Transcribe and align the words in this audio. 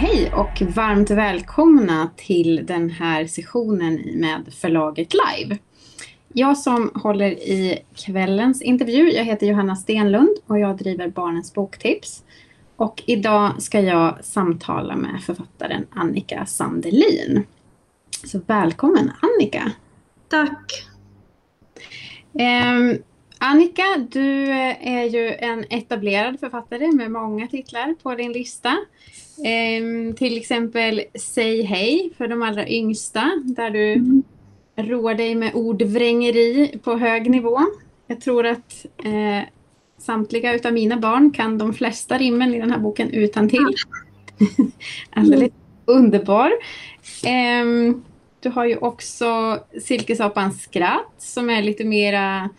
Hej 0.00 0.32
och 0.32 0.62
varmt 0.62 1.10
välkomna 1.10 2.10
till 2.16 2.66
den 2.66 2.90
här 2.90 3.26
sessionen 3.26 3.94
med 3.94 4.54
förlaget 4.54 5.12
Live. 5.14 5.58
Jag 6.32 6.58
som 6.58 6.90
håller 6.94 7.30
i 7.30 7.78
kvällens 7.94 8.62
intervju, 8.62 9.10
jag 9.10 9.24
heter 9.24 9.46
Johanna 9.46 9.76
Stenlund 9.76 10.36
och 10.46 10.58
jag 10.58 10.76
driver 10.76 11.08
Barnens 11.08 11.54
boktips. 11.54 12.24
Och 12.76 13.02
idag 13.06 13.62
ska 13.62 13.80
jag 13.80 14.24
samtala 14.24 14.96
med 14.96 15.22
författaren 15.22 15.86
Annika 15.90 16.46
Sandelin. 16.46 17.46
Så 18.24 18.40
välkommen 18.46 19.12
Annika! 19.20 19.72
Tack! 20.28 20.72
Eh, 22.34 22.98
Annika, 23.40 24.06
du 24.10 24.42
eh, 24.42 24.88
är 24.88 25.04
ju 25.04 25.34
en 25.34 25.64
etablerad 25.70 26.40
författare 26.40 26.92
med 26.92 27.10
många 27.10 27.48
titlar 27.48 27.94
på 28.02 28.14
din 28.14 28.32
lista. 28.32 28.76
Eh, 29.44 30.14
till 30.14 30.36
exempel 30.36 31.02
Säg 31.14 31.62
hej 31.62 32.12
för 32.18 32.28
de 32.28 32.42
allra 32.42 32.68
yngsta, 32.68 33.30
där 33.44 33.70
du 33.70 33.92
mm. 33.92 34.22
roar 34.76 35.14
dig 35.14 35.34
med 35.34 35.54
ordvrängeri 35.54 36.78
på 36.82 36.96
hög 36.96 37.30
nivå. 37.30 37.60
Jag 38.06 38.20
tror 38.20 38.46
att 38.46 38.86
eh, 39.04 39.48
samtliga 39.98 40.54
utav 40.54 40.72
mina 40.72 40.96
barn 40.96 41.30
kan 41.30 41.58
de 41.58 41.74
flesta 41.74 42.18
rimmen 42.18 42.54
i 42.54 42.58
den 42.58 42.70
här 42.70 42.78
boken 42.78 43.10
utan 43.10 43.48
till. 43.48 43.74
Alldeles 45.10 45.52
underbar. 45.84 46.52
Eh, 47.24 47.94
du 48.40 48.48
har 48.48 48.64
ju 48.64 48.76
också 48.76 49.58
Silkesapans 49.82 50.62
skratt 50.62 51.14
som 51.18 51.50
är 51.50 51.62
lite 51.62 51.84
mera 51.84 52.50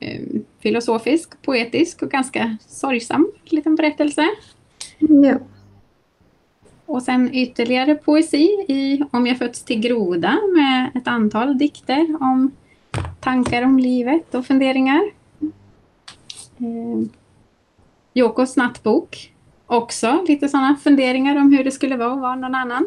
eh, 0.00 0.20
filosofisk, 0.58 1.42
poetisk 1.42 2.02
och 2.02 2.10
ganska 2.10 2.56
sorgsam 2.68 3.32
liten 3.44 3.74
berättelse. 3.74 4.28
Ja. 4.98 5.38
Och 6.86 7.02
sen 7.02 7.34
ytterligare 7.34 7.94
poesi 7.94 8.64
i 8.68 9.02
Om 9.10 9.26
jag 9.26 9.38
fötts 9.38 9.62
till 9.62 9.80
groda 9.80 10.38
med 10.56 10.90
ett 10.94 11.08
antal 11.08 11.58
dikter 11.58 12.16
om 12.20 12.52
tankar 13.20 13.62
om 13.62 13.78
livet 13.78 14.34
och 14.34 14.46
funderingar. 14.46 15.02
Eh, 16.58 17.08
Jokos 18.14 18.56
nattbok. 18.56 19.32
Också 19.66 20.24
lite 20.28 20.48
sådana 20.48 20.76
funderingar 20.76 21.36
om 21.36 21.52
hur 21.52 21.64
det 21.64 21.70
skulle 21.70 21.96
vara 21.96 22.12
att 22.12 22.20
vara 22.20 22.34
någon 22.34 22.54
annan. 22.54 22.86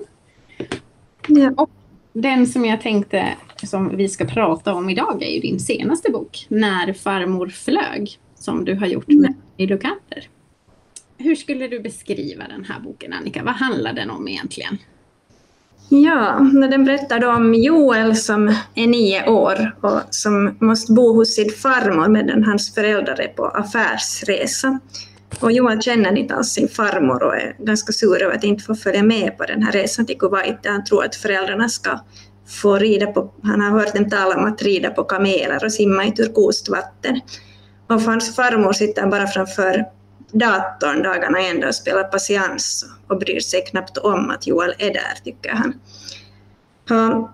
Ja. 1.27 1.51
Och 1.57 1.69
den 2.13 2.47
som 2.47 2.65
jag 2.65 2.81
tänkte 2.81 3.35
som 3.67 3.97
vi 3.97 4.09
ska 4.09 4.25
prata 4.25 4.73
om 4.73 4.89
idag 4.89 5.23
är 5.23 5.31
ju 5.31 5.39
din 5.39 5.59
senaste 5.59 6.11
bok, 6.11 6.45
När 6.49 6.93
farmor 6.93 7.47
flög, 7.47 8.19
som 8.35 8.65
du 8.65 8.75
har 8.75 8.87
gjort 8.87 9.07
med 9.07 9.33
illustratörer. 9.57 10.29
Hur 11.17 11.35
skulle 11.35 11.67
du 11.67 11.79
beskriva 11.79 12.47
den 12.47 12.65
här 12.65 12.79
boken, 12.79 13.13
Annika? 13.13 13.43
Vad 13.43 13.53
handlar 13.53 13.93
den 13.93 14.09
om 14.09 14.27
egentligen? 14.27 14.77
Ja, 15.89 16.39
den 16.69 16.85
berättar 16.85 17.25
om 17.25 17.53
Joel 17.53 18.15
som 18.15 18.55
är 18.75 18.87
nio 18.87 19.29
år 19.29 19.75
och 19.81 20.01
som 20.09 20.57
måste 20.59 20.93
bo 20.93 21.13
hos 21.13 21.35
sin 21.35 21.49
farmor 21.49 22.07
medan 22.07 22.43
hans 22.43 22.73
föräldrar 22.73 23.21
är 23.21 23.27
på 23.27 23.45
affärsresa. 23.45 24.79
Och 25.39 25.51
Joel 25.51 25.81
känner 25.81 26.17
inte 26.17 26.35
alls 26.35 26.49
sin 26.49 26.67
farmor 26.67 27.23
och 27.23 27.35
är 27.35 27.55
ganska 27.59 27.93
sur 27.93 28.23
över 28.23 28.35
att 28.35 28.43
inte 28.43 28.63
få 28.63 28.75
följa 28.75 29.03
med 29.03 29.37
på 29.37 29.45
den 29.45 29.63
här 29.63 29.71
resan 29.71 30.05
till 30.05 30.17
Kuwait. 30.17 30.65
Han 30.65 30.83
tror 30.83 31.05
att 31.05 31.15
föräldrarna 31.15 31.69
ska 31.69 31.99
få 32.49 32.77
rida 32.77 33.07
på, 33.07 33.31
han 33.43 33.61
har 33.61 33.69
hört 33.69 33.93
dem 33.93 34.09
tala 34.09 34.37
om 34.37 34.45
att 34.45 34.61
rida 34.61 34.89
på 34.89 35.03
kameler 35.03 35.65
och 35.65 35.73
simma 35.73 36.05
i 36.05 36.11
turkost 36.11 36.69
vatten. 36.69 37.19
Och 37.87 38.01
hans 38.01 38.35
farmor 38.35 38.73
sitter 38.73 39.07
bara 39.07 39.27
framför 39.27 39.85
datorn 40.31 41.03
dagarna 41.03 41.39
ända 41.39 41.67
och 41.67 41.75
spelar 41.75 42.03
patiens 42.03 42.85
och 43.07 43.19
bryr 43.19 43.39
sig 43.39 43.65
knappt 43.65 43.97
om 43.97 44.29
att 44.29 44.47
Joel 44.47 44.73
är 44.77 44.93
där, 44.93 45.23
tycker 45.23 45.49
han. 45.49 45.73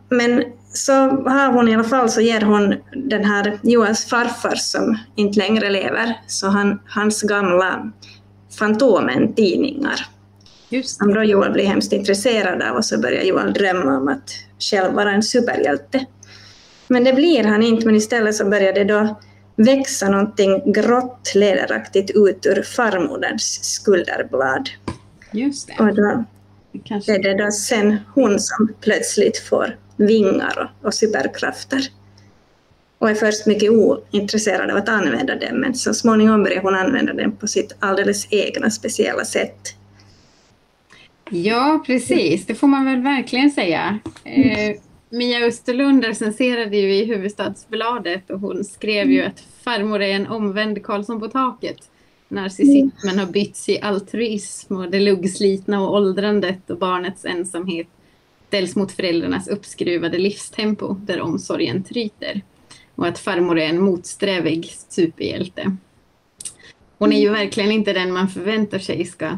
Men 0.10 0.44
så 0.74 0.94
har 1.30 1.52
hon 1.52 1.68
i 1.68 1.74
alla 1.74 1.84
fall, 1.84 2.10
så 2.10 2.22
ger 2.22 2.42
hon 2.42 2.76
den 2.94 3.26
här 3.26 3.60
Joels 3.64 4.06
farfar 4.06 4.56
som 4.56 4.98
inte 5.16 5.40
längre 5.40 5.70
lever, 5.70 6.14
så 6.28 6.48
han, 6.48 6.80
hans 6.88 7.22
gamla 7.22 7.92
Fantomen-tidningar. 8.60 10.06
Då 11.00 11.24
Joel 11.24 11.52
blir 11.52 11.66
hemskt 11.66 11.94
intresserad 11.94 12.62
av 12.62 12.76
och 12.76 12.86
så 12.86 13.00
börjar 13.00 13.24
Joel 13.24 13.54
drömma 13.54 13.98
om 13.98 14.08
att 14.08 14.30
själv 14.60 14.94
vara 14.94 15.12
en 15.12 15.24
superhjälte. 15.24 16.06
Men 16.88 17.04
det 17.04 17.14
blir 17.14 17.44
han 17.44 17.64
inte, 17.64 17.86
men 17.86 17.96
istället 17.96 18.36
så 18.36 18.46
börjar 18.46 18.74
det 18.74 18.84
då 18.84 19.20
växa 19.56 20.10
någonting 20.10 20.72
grått 20.72 21.32
ledaraktigt 21.36 22.12
ut 22.16 22.46
ur 22.46 22.64
farmoderns 22.64 23.60
skulderblad. 23.64 24.70
Just 25.32 25.68
det. 25.68 25.84
Och 25.84 25.96
då 25.96 26.24
Kanske. 26.84 27.16
är 27.16 27.24
det 27.24 27.44
då 27.44 27.52
sen 27.52 27.98
hon 28.14 28.40
som 28.40 28.74
plötsligt 28.82 29.38
får 29.38 29.78
vingar 29.98 30.70
och, 30.82 30.88
och 30.88 30.94
superkrafter. 30.94 31.82
Och 32.98 33.10
är 33.10 33.16
först 33.16 33.46
mycket 33.46 33.72
ointresserad 33.72 34.72
av 34.72 34.78
att 34.78 34.90
använda 34.90 35.36
dem, 35.36 35.60
men 35.60 35.76
så 35.76 35.94
småningom 35.94 36.44
börjar 36.44 36.62
hon 36.62 36.76
använda 36.76 37.14
dem 37.14 37.32
på 37.32 37.48
sitt 37.48 37.76
alldeles 37.80 38.28
egna 38.30 38.70
speciella 38.70 39.26
sätt. 39.26 39.76
Ja, 41.30 41.84
precis. 41.86 42.46
Det 42.46 42.56
får 42.56 42.68
man 42.68 42.86
väl 42.86 43.02
verkligen 43.02 43.52
säga. 43.52 44.00
Eh, 44.24 44.76
Mia 45.10 45.46
Österlund 45.46 46.06
recenserade 46.06 46.78
ju 46.78 46.96
i 46.96 47.06
Huvudstadsbladet 47.06 48.30
och 48.30 48.40
hon 48.40 48.64
skrev 48.64 49.12
ju 49.12 49.22
att 49.22 49.40
farmor 49.64 50.02
är 50.02 50.16
en 50.16 50.28
omvänd 50.28 50.84
Karlsson 50.84 51.20
på 51.20 51.28
taket. 51.28 51.78
Narcissismen 52.28 53.20
har 53.20 53.26
bytts 53.26 53.70
i 53.70 53.82
altruism 53.82 54.76
och 54.76 54.92
det 54.92 55.00
luggslitna 55.00 55.82
och 55.82 55.94
åldrandet 55.94 56.70
och 56.70 56.78
barnets 56.78 57.26
ensamhet 57.26 57.88
ställs 58.48 58.76
mot 58.76 58.92
föräldrarnas 58.92 59.48
uppskruvade 59.48 60.18
livstempo 60.18 60.94
där 60.94 61.22
omsorgen 61.22 61.84
tryter. 61.84 62.42
Och 62.96 63.08
att 63.08 63.20
farmor 63.20 63.60
är 63.60 63.70
en 63.70 63.82
motsträvig 63.82 64.74
superhjälte. 64.90 65.78
Hon 66.98 67.14
är 67.14 67.20
ju 67.20 67.30
verkligen 67.30 67.72
inte 67.72 67.94
den 67.94 68.14
man 68.14 68.30
förväntar 68.30 68.80
sig 68.80 69.06
ska 69.06 69.38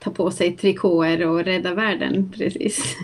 ta 0.00 0.10
på 0.10 0.30
sig 0.30 0.56
trikåer 0.56 1.26
och 1.26 1.44
rädda 1.44 1.74
världen 1.74 2.32
precis. 2.36 2.96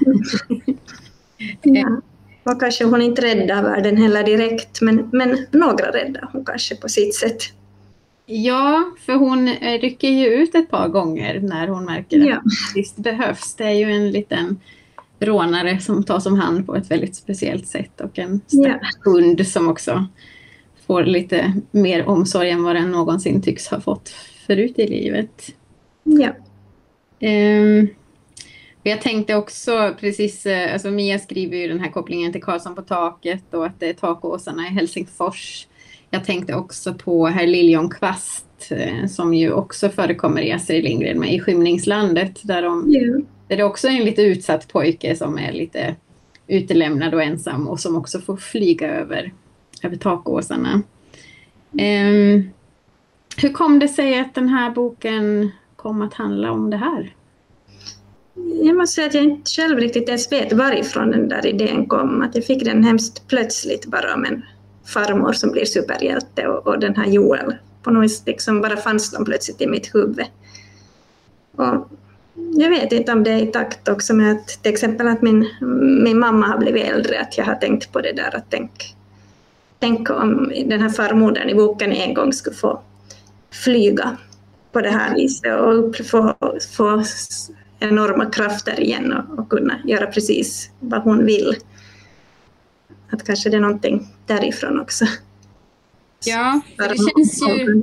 ja. 1.62 2.00
Och 2.42 2.60
kanske 2.60 2.84
hon 2.84 3.02
inte 3.02 3.22
räddar 3.22 3.62
världen 3.62 3.96
heller 3.96 4.24
direkt, 4.24 4.80
men, 4.80 5.08
men 5.12 5.46
några 5.50 5.92
räddar 5.92 6.28
hon 6.32 6.44
kanske 6.44 6.76
på 6.76 6.88
sitt 6.88 7.14
sätt. 7.14 7.42
Ja, 8.26 8.84
för 9.00 9.14
hon 9.14 9.48
rycker 9.80 10.08
ju 10.08 10.26
ut 10.26 10.54
ett 10.54 10.70
par 10.70 10.88
gånger 10.88 11.40
när 11.40 11.68
hon 11.68 11.84
märker 11.84 12.20
att 12.20 12.26
ja. 12.26 12.42
det 12.74 13.02
behövs. 13.02 13.54
Det 13.54 13.64
är 13.64 13.70
ju 13.70 13.92
en 13.92 14.10
liten 14.10 14.60
rånare 15.20 15.80
som 15.80 16.04
tas 16.04 16.26
om 16.26 16.38
hand 16.38 16.66
på 16.66 16.76
ett 16.76 16.90
väldigt 16.90 17.16
speciellt 17.16 17.66
sätt 17.66 18.00
och 18.00 18.18
en 18.18 18.40
ja. 18.50 18.80
hund 19.04 19.46
som 19.46 19.68
också 19.68 20.06
får 20.86 21.04
lite 21.04 21.52
mer 21.70 22.08
omsorg 22.08 22.50
än 22.50 22.62
vad 22.62 22.76
den 22.76 22.90
någonsin 22.90 23.42
tycks 23.42 23.68
ha 23.68 23.80
fått 23.80 24.08
förut 24.46 24.78
i 24.78 24.86
livet. 24.86 25.54
Ja. 26.02 26.28
Um, 27.20 27.88
jag 28.82 29.00
tänkte 29.00 29.34
också 29.34 29.94
precis, 30.00 30.46
eh, 30.46 30.72
alltså 30.72 30.90
Mia 30.90 31.18
skriver 31.18 31.56
ju 31.56 31.68
den 31.68 31.80
här 31.80 31.90
kopplingen 31.90 32.32
till 32.32 32.42
Karlsson 32.42 32.74
på 32.74 32.82
taket 32.82 33.54
och 33.54 33.66
att 33.66 33.80
det 33.80 33.88
är 33.88 33.94
takåsarna 33.94 34.66
i 34.66 34.70
Helsingfors. 34.70 35.66
Jag 36.10 36.24
tänkte 36.24 36.54
också 36.54 36.94
på 36.94 37.26
herr 37.26 37.46
Liljonkvast 37.46 38.46
eh, 38.70 39.06
som 39.06 39.34
ju 39.34 39.52
också 39.52 39.88
förekommer 39.88 40.42
i 40.42 40.52
Astrid 40.52 40.84
Lindgren 40.84 41.20
med 41.20 41.34
i 41.34 41.40
Skymningslandet 41.40 42.40
där, 42.42 42.62
de, 42.62 42.90
yeah. 42.90 43.20
där 43.48 43.56
det 43.56 43.64
också 43.64 43.88
är 43.88 43.92
en 43.92 44.04
lite 44.04 44.22
utsatt 44.22 44.68
pojke 44.68 45.16
som 45.16 45.38
är 45.38 45.52
lite 45.52 45.96
utelämnad 46.46 47.14
och 47.14 47.22
ensam 47.22 47.68
och 47.68 47.80
som 47.80 47.96
också 47.96 48.20
får 48.20 48.36
flyga 48.36 48.88
över, 48.88 49.32
över 49.82 49.96
takåsarna. 49.96 50.82
Um, 51.72 52.50
hur 53.36 53.52
kom 53.52 53.78
det 53.78 53.88
sig 53.88 54.18
att 54.18 54.34
den 54.34 54.48
här 54.48 54.70
boken 54.70 55.50
kom 55.76 56.02
att 56.02 56.14
handla 56.14 56.52
om 56.52 56.70
det 56.70 56.76
här? 56.76 57.14
Jag 58.62 58.76
måste 58.76 58.94
säga 58.94 59.06
att 59.06 59.14
jag 59.14 59.24
inte 59.24 59.50
själv 59.50 59.78
riktigt 59.78 60.08
ens 60.08 60.32
vet 60.32 60.52
varifrån 60.52 61.10
den 61.10 61.28
där 61.28 61.46
idén 61.46 61.86
kom. 61.86 62.22
Att 62.22 62.34
jag 62.34 62.44
fick 62.44 62.64
den 62.64 62.84
hemskt 62.84 63.28
plötsligt 63.28 63.86
bara 63.86 64.14
om 64.14 64.24
en 64.24 64.42
farmor 64.86 65.32
som 65.32 65.50
blir 65.50 65.64
superhjälte 65.64 66.46
och, 66.46 66.66
och 66.66 66.78
den 66.78 66.96
här 66.96 67.06
Joel. 67.06 67.54
På 67.82 67.90
något 67.90 68.04
vis 68.04 68.22
liksom 68.26 68.60
bara 68.60 68.76
fanns 68.76 69.10
de 69.10 69.24
plötsligt 69.24 69.60
i 69.60 69.66
mitt 69.66 69.94
huvud. 69.94 70.26
Och 71.56 71.88
jag 72.34 72.70
vet 72.70 72.92
inte 72.92 73.12
om 73.12 73.24
det 73.24 73.30
är 73.30 73.42
i 73.42 73.46
takt 73.46 73.88
också 73.88 74.14
med 74.14 74.32
att 74.32 74.48
till 74.48 74.72
exempel 74.72 75.08
att 75.08 75.22
min, 75.22 75.48
min 76.04 76.18
mamma 76.18 76.46
har 76.46 76.58
blivit 76.58 76.84
äldre, 76.84 77.20
att 77.20 77.38
jag 77.38 77.44
har 77.44 77.54
tänkt 77.54 77.92
på 77.92 78.00
det 78.00 78.12
där 78.12 78.36
att 78.36 78.46
tänk, 78.50 78.96
tänk 79.78 80.10
om 80.10 80.52
den 80.66 80.80
här 80.80 80.88
farmodern 80.88 81.48
i 81.48 81.54
boken 81.54 81.92
en 81.92 82.14
gång 82.14 82.32
skulle 82.32 82.56
få 82.56 82.80
flyga 83.50 84.16
på 84.76 84.82
det 84.82 84.90
här 84.90 85.14
viset 85.14 85.60
och 85.60 85.96
få, 86.06 86.34
få 86.76 87.04
enorma 87.80 88.30
krafter 88.30 88.80
igen 88.80 89.12
och, 89.12 89.38
och 89.38 89.48
kunna 89.48 89.78
göra 89.84 90.06
precis 90.06 90.70
vad 90.80 91.02
hon 91.02 91.26
vill. 91.26 91.56
Att 93.10 93.26
kanske 93.26 93.50
det 93.50 93.56
är 93.56 93.60
någonting 93.60 94.08
därifrån 94.26 94.80
också. 94.80 95.04
Ja, 96.24 96.60
det 96.76 96.96
känns 96.96 97.42
ju, 97.48 97.82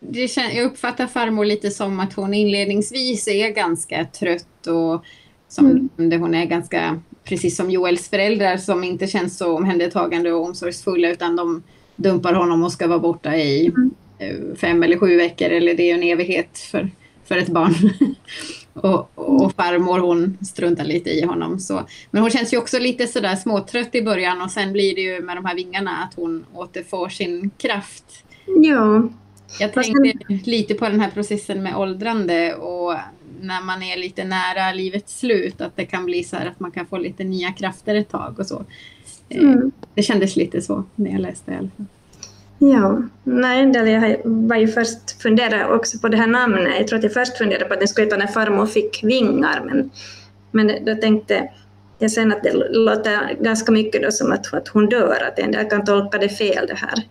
det 0.00 0.28
kän, 0.28 0.56
jag 0.56 0.64
uppfattar 0.64 1.06
farmor 1.06 1.44
lite 1.44 1.70
som 1.70 2.00
att 2.00 2.12
hon 2.12 2.34
inledningsvis 2.34 3.28
är 3.28 3.50
ganska 3.50 4.04
trött 4.04 4.66
och 4.66 5.04
som 5.48 5.90
mm. 5.98 6.20
hon 6.20 6.34
är 6.34 6.46
ganska, 6.46 7.00
precis 7.24 7.56
som 7.56 7.70
Joels 7.70 8.08
föräldrar 8.08 8.56
som 8.56 8.84
inte 8.84 9.06
känns 9.06 9.38
så 9.38 9.56
omhändertagande 9.56 10.32
och 10.32 10.44
omsorgsfulla 10.44 11.08
utan 11.08 11.36
de 11.36 11.62
dumpar 11.96 12.34
honom 12.34 12.64
och 12.64 12.72
ska 12.72 12.86
vara 12.86 12.98
borta 12.98 13.36
i 13.36 13.66
mm. 13.66 13.90
Eh, 14.18 14.56
fem 14.56 14.82
eller 14.82 14.98
sju 14.98 15.16
veckor 15.16 15.48
eller 15.48 15.74
det 15.74 15.90
är 15.90 15.94
en 15.94 16.02
evighet 16.02 16.58
för, 16.58 16.90
för 17.24 17.36
ett 17.36 17.48
barn. 17.48 17.74
och, 18.72 19.10
och 19.14 19.54
farmor 19.54 19.98
hon 19.98 20.38
struntar 20.40 20.84
lite 20.84 21.10
i 21.10 21.24
honom. 21.24 21.58
Så. 21.58 21.82
Men 22.10 22.22
hon 22.22 22.30
känns 22.30 22.52
ju 22.52 22.58
också 22.58 22.78
lite 22.78 23.06
sådär 23.06 23.36
småtrött 23.36 23.94
i 23.94 24.02
början 24.02 24.42
och 24.42 24.50
sen 24.50 24.72
blir 24.72 24.94
det 24.94 25.00
ju 25.00 25.20
med 25.20 25.36
de 25.36 25.44
här 25.44 25.54
vingarna 25.54 25.90
att 25.90 26.14
hon 26.14 26.44
återfår 26.54 27.08
sin 27.08 27.50
kraft. 27.58 28.24
Ja. 28.46 29.08
Jag 29.60 29.72
tänkte 29.72 30.12
lite 30.44 30.74
på 30.74 30.88
den 30.88 31.00
här 31.00 31.10
processen 31.10 31.62
med 31.62 31.76
åldrande 31.76 32.54
och 32.54 32.94
när 33.40 33.62
man 33.62 33.82
är 33.82 33.96
lite 33.96 34.24
nära 34.24 34.72
livets 34.72 35.18
slut 35.18 35.60
att 35.60 35.76
det 35.76 35.84
kan 35.84 36.04
bli 36.04 36.24
så 36.24 36.36
här 36.36 36.46
att 36.46 36.60
man 36.60 36.70
kan 36.70 36.86
få 36.86 36.98
lite 36.98 37.24
nya 37.24 37.52
krafter 37.52 37.94
ett 37.94 38.08
tag 38.08 38.38
och 38.38 38.46
så. 38.46 38.64
Eh, 39.28 39.42
mm. 39.42 39.72
Det 39.94 40.02
kändes 40.02 40.36
lite 40.36 40.62
så 40.62 40.84
när 40.94 41.10
jag 41.10 41.20
läste 41.20 41.50
i 41.50 41.54
alla 41.54 41.70
fall. 41.76 41.86
Ja, 42.58 43.02
nej, 43.24 43.72
jag 43.72 44.16
var 44.24 44.56
ju 44.56 44.68
först 44.68 45.22
fundera 45.22 45.74
också 45.74 45.98
på 45.98 46.08
det 46.08 46.16
här 46.16 46.26
namnet. 46.26 46.74
Jag 46.78 46.88
tror 46.88 46.98
att 46.98 47.02
jag 47.02 47.12
först 47.12 47.38
funderade 47.38 47.64
på 47.64 47.74
att 47.74 47.80
den 47.80 47.88
skulle 47.88 48.06
heta 48.06 48.16
När 48.16 48.26
farmor 48.26 48.66
fick 48.66 49.04
vingar, 49.04 49.62
men, 49.64 49.90
men 50.50 50.84
då 50.84 50.94
tänkte 50.94 51.50
jag 51.98 52.10
sen 52.10 52.32
att 52.32 52.42
det 52.42 52.52
låter 52.70 53.34
ganska 53.40 53.72
mycket 53.72 54.02
då 54.02 54.10
som 54.10 54.32
att, 54.32 54.54
att 54.54 54.68
hon 54.68 54.88
dör, 54.88 55.28
att 55.28 55.38
en 55.38 55.52
del 55.52 55.68
kan 55.68 55.84
tolka 55.84 56.18
det 56.18 56.28
fel 56.28 56.66
det 56.66 56.74
här. 56.74 57.02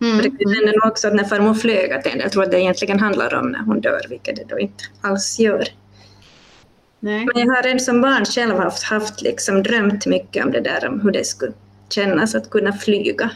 Mm. 0.00 0.16
Och 0.16 0.22
det 0.22 0.30
kan 0.30 0.54
hända 0.54 0.88
också 0.88 1.08
att 1.08 1.14
när 1.14 1.24
farmor 1.24 1.54
flög, 1.54 1.92
att 1.92 2.06
en 2.06 2.18
del 2.18 2.30
tror 2.30 2.42
att 2.42 2.50
det 2.50 2.60
egentligen 2.60 3.00
handlar 3.00 3.34
om 3.34 3.50
när 3.50 3.58
hon 3.58 3.80
dör, 3.80 4.00
vilket 4.08 4.36
det 4.36 4.44
då 4.48 4.58
inte 4.58 4.84
alls 5.00 5.38
gör. 5.38 5.64
Nej. 7.00 7.26
Men 7.26 7.46
jag 7.46 7.54
har 7.54 7.62
redan 7.62 7.80
som 7.80 8.00
barn 8.00 8.24
själv 8.24 8.56
haft, 8.56 8.82
haft 8.82 9.22
liksom 9.22 9.62
drömt 9.62 10.06
mycket 10.06 10.44
om 10.44 10.52
det 10.52 10.60
där, 10.60 10.88
om 10.88 11.00
hur 11.00 11.10
det 11.10 11.24
skulle 11.24 11.52
kännas 11.90 12.34
att 12.34 12.50
kunna 12.50 12.72
flyga. 12.72 13.30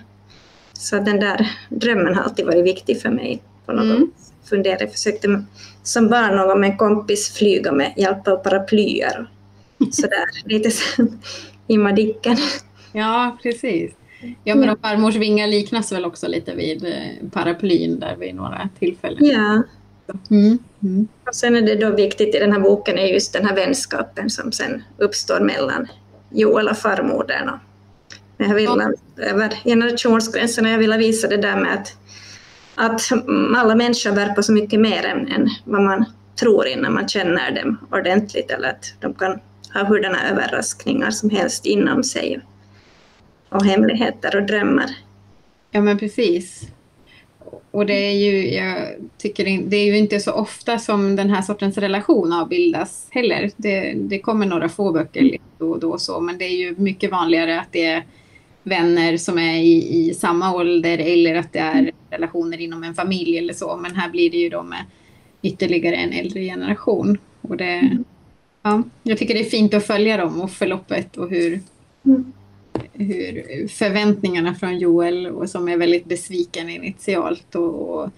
Så 0.81 0.97
den 0.97 1.21
där 1.21 1.50
drömmen 1.69 2.15
har 2.15 2.23
alltid 2.23 2.47
varit 2.47 2.65
viktig 2.65 3.03
för 3.03 3.09
mig. 3.09 3.43
På 3.67 3.73
något 3.73 3.85
mm. 3.85 4.11
fundera. 4.44 4.81
Jag 4.81 4.93
försökte 4.93 5.44
som 5.82 6.09
barn 6.09 6.37
någon 6.37 6.61
med 6.61 6.71
en 6.71 6.77
kompis 6.77 7.35
flyga 7.35 7.73
med 7.73 7.93
hjälp 7.97 8.29
av 8.29 8.37
paraplyer. 8.37 9.31
Sådär, 9.93 10.25
lite 10.44 10.71
som 10.71 11.21
i 11.67 11.79
Madicken. 11.79 12.37
Ja, 12.93 13.38
precis. 13.43 13.93
Ja, 14.44 14.55
men 14.55 14.69
ja. 14.69 14.77
farmors 14.82 15.17
vingar 15.17 15.47
liknas 15.47 15.93
väl 15.93 16.05
också 16.05 16.29
lite 16.29 16.55
vid 16.55 16.85
eh, 16.85 17.29
paraplyn 17.32 18.00
där 18.00 18.17
vid 18.17 18.35
några 18.35 18.69
tillfällen. 18.79 19.25
Ja. 19.25 19.62
Mm. 20.31 20.59
Mm. 20.82 21.09
Och 21.27 21.35
sen 21.35 21.56
är 21.56 21.62
det 21.62 21.75
då 21.75 21.91
viktigt 21.91 22.35
i 22.35 22.38
den 22.38 22.53
här 22.53 22.61
boken 22.61 22.99
är 22.99 23.06
just 23.06 23.32
den 23.32 23.47
här 23.47 23.55
vänskapen 23.55 24.31
som 24.31 24.53
sen 24.53 24.82
uppstår 24.99 25.41
mellan 25.41 25.88
Joel 26.31 26.69
och 26.69 26.77
farmodern 26.77 27.50
jag 28.48 28.54
vill 28.54 28.64
ja. 28.64 28.92
över 29.25 29.48
generationsgränserna. 29.64 30.70
Jag 30.70 30.78
ville 30.78 30.96
visa 30.96 31.28
det 31.28 31.37
där 31.37 31.56
med 31.56 31.75
att, 31.75 31.96
att 32.75 33.00
alla 33.56 33.75
människor 33.75 34.12
bär 34.12 34.34
på 34.34 34.42
så 34.42 34.52
mycket 34.52 34.81
mer 34.81 35.06
än, 35.06 35.28
än 35.28 35.48
vad 35.64 35.82
man 35.82 36.04
tror 36.40 36.66
innan 36.66 36.94
man 36.94 37.08
känner 37.08 37.50
dem 37.50 37.78
ordentligt 37.92 38.50
eller 38.50 38.69
att 38.69 38.94
de 39.00 39.14
kan 39.14 39.40
ha 39.75 39.84
hurdana 39.84 40.28
överraskningar 40.31 41.10
som 41.10 41.31
helst 41.31 41.66
inom 41.66 42.04
sig 42.04 42.40
och 43.48 43.64
hemligheter 43.64 44.37
och 44.37 44.43
drömmar. 44.43 44.90
Ja 45.70 45.81
men 45.81 45.98
precis. 45.98 46.69
Och 47.70 47.86
det 47.86 47.94
är 47.94 48.12
ju, 48.12 48.54
jag 48.54 48.94
tycker 49.19 49.44
det 49.69 49.76
är 49.76 49.84
ju 49.84 49.98
inte 49.98 50.20
så 50.20 50.32
ofta 50.32 50.78
som 50.78 51.16
den 51.16 51.31
här 51.31 51.43
sortens 51.43 51.78
relation 51.78 52.32
avbildas 52.32 53.06
heller. 53.10 53.50
Det, 53.56 53.93
det 53.96 54.19
kommer 54.19 54.46
några 54.46 54.69
få 54.69 54.93
böcker 54.93 55.36
då 55.58 55.70
och 55.70 55.81
då 55.81 55.98
så, 55.98 56.20
men 56.20 56.38
det 56.38 56.44
är 56.44 56.56
ju 56.56 56.75
mycket 56.78 57.10
vanligare 57.10 57.60
att 57.60 57.72
det 57.72 57.84
är 57.84 58.04
vänner 58.62 59.16
som 59.16 59.38
är 59.38 59.54
i, 59.54 59.98
i 59.98 60.14
samma 60.14 60.54
ålder 60.54 60.98
eller 60.98 61.34
att 61.34 61.52
det 61.52 61.58
är 61.58 61.92
relationer 62.10 62.60
inom 62.60 62.84
en 62.84 62.94
familj 62.94 63.38
eller 63.38 63.54
så. 63.54 63.76
Men 63.76 63.96
här 63.96 64.10
blir 64.10 64.30
det 64.30 64.36
ju 64.36 64.48
då 64.48 64.62
med 64.62 64.84
ytterligare 65.42 65.96
en 65.96 66.12
äldre 66.12 66.44
generation. 66.44 67.18
Och 67.40 67.56
det, 67.56 67.64
mm. 67.64 68.04
ja, 68.62 68.82
jag 69.02 69.18
tycker 69.18 69.34
det 69.34 69.40
är 69.40 69.50
fint 69.50 69.74
att 69.74 69.86
följa 69.86 70.16
dem 70.16 70.40
och 70.40 70.50
förloppet 70.50 71.16
och 71.16 71.30
hur, 71.30 71.60
mm. 72.04 72.32
hur 72.92 73.68
förväntningarna 73.68 74.54
från 74.54 74.78
Joel 74.78 75.26
och 75.26 75.50
som 75.50 75.68
är 75.68 75.76
väldigt 75.76 76.04
besviken 76.04 76.70
initialt 76.70 77.54
och, 77.54 77.98
och 77.98 78.10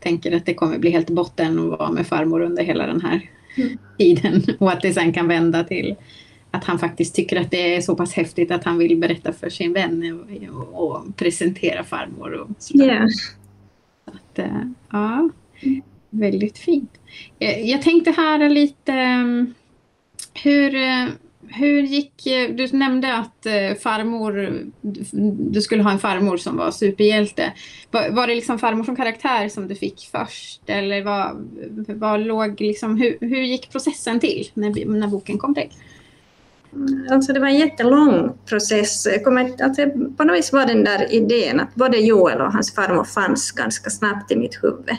tänker 0.00 0.36
att 0.36 0.46
det 0.46 0.54
kommer 0.54 0.78
bli 0.78 0.90
helt 0.90 1.10
botten 1.10 1.58
att 1.58 1.78
vara 1.78 1.90
med 1.90 2.06
farmor 2.06 2.40
under 2.40 2.62
hela 2.62 2.86
den 2.86 3.00
här 3.00 3.30
mm. 3.56 3.78
tiden 3.98 4.42
och 4.58 4.72
att 4.72 4.80
det 4.80 4.92
sen 4.92 5.12
kan 5.12 5.28
vända 5.28 5.64
till 5.64 5.96
att 6.56 6.64
han 6.64 6.78
faktiskt 6.78 7.14
tycker 7.14 7.40
att 7.40 7.50
det 7.50 7.74
är 7.76 7.80
så 7.80 7.96
pass 7.96 8.12
häftigt 8.12 8.50
att 8.50 8.64
han 8.64 8.78
vill 8.78 8.96
berätta 8.96 9.32
för 9.32 9.50
sin 9.50 9.72
vän 9.72 10.26
och, 10.52 10.84
och 10.84 11.16
presentera 11.16 11.84
farmor. 11.84 12.32
Och 12.32 12.50
yeah. 12.74 13.06
att, 14.04 14.38
eh, 14.38 14.62
ja, 14.90 15.30
väldigt 16.10 16.58
fint. 16.58 16.90
Eh, 17.38 17.70
jag 17.70 17.82
tänkte 17.82 18.10
här 18.10 18.48
lite 18.48 18.92
mm, 18.92 19.54
hur, 20.34 20.74
eh, 20.74 21.06
hur 21.48 21.82
gick, 21.82 22.24
du 22.50 22.68
nämnde 22.72 23.14
att 23.14 23.46
farmor, 23.82 24.62
du 25.52 25.62
skulle 25.62 25.82
ha 25.82 25.90
en 25.90 25.98
farmor 25.98 26.36
som 26.36 26.56
var 26.56 26.70
superhjälte. 26.70 27.52
Var, 27.90 28.10
var 28.10 28.26
det 28.26 28.34
liksom 28.34 28.58
farmor 28.58 28.84
som 28.84 28.96
karaktär 28.96 29.48
som 29.48 29.68
du 29.68 29.74
fick 29.74 30.08
först 30.12 30.60
eller 30.66 31.02
vad, 31.04 31.48
vad 31.88 32.20
låg 32.20 32.60
liksom, 32.60 32.96
hur, 32.96 33.18
hur 33.20 33.42
gick 33.42 33.72
processen 33.72 34.20
till 34.20 34.50
när, 34.54 34.86
när 34.86 35.08
boken 35.08 35.38
kom 35.38 35.54
till? 35.54 35.70
Alltså 37.10 37.32
det 37.32 37.40
var 37.40 37.46
en 37.46 37.58
jättelång 37.58 38.38
process. 38.46 39.08
Kommer, 39.24 39.62
alltså 39.62 39.82
på 40.16 40.24
något 40.24 40.36
vis 40.36 40.52
var 40.52 40.66
den 40.66 40.84
där 40.84 41.12
idén 41.12 41.60
att 41.60 41.74
både 41.74 41.98
Joel 41.98 42.40
och 42.40 42.52
hans 42.52 42.74
farmor 42.74 43.04
fanns 43.04 43.52
ganska 43.52 43.90
snabbt 43.90 44.32
i 44.32 44.36
mitt 44.36 44.58
huvud. 44.62 44.96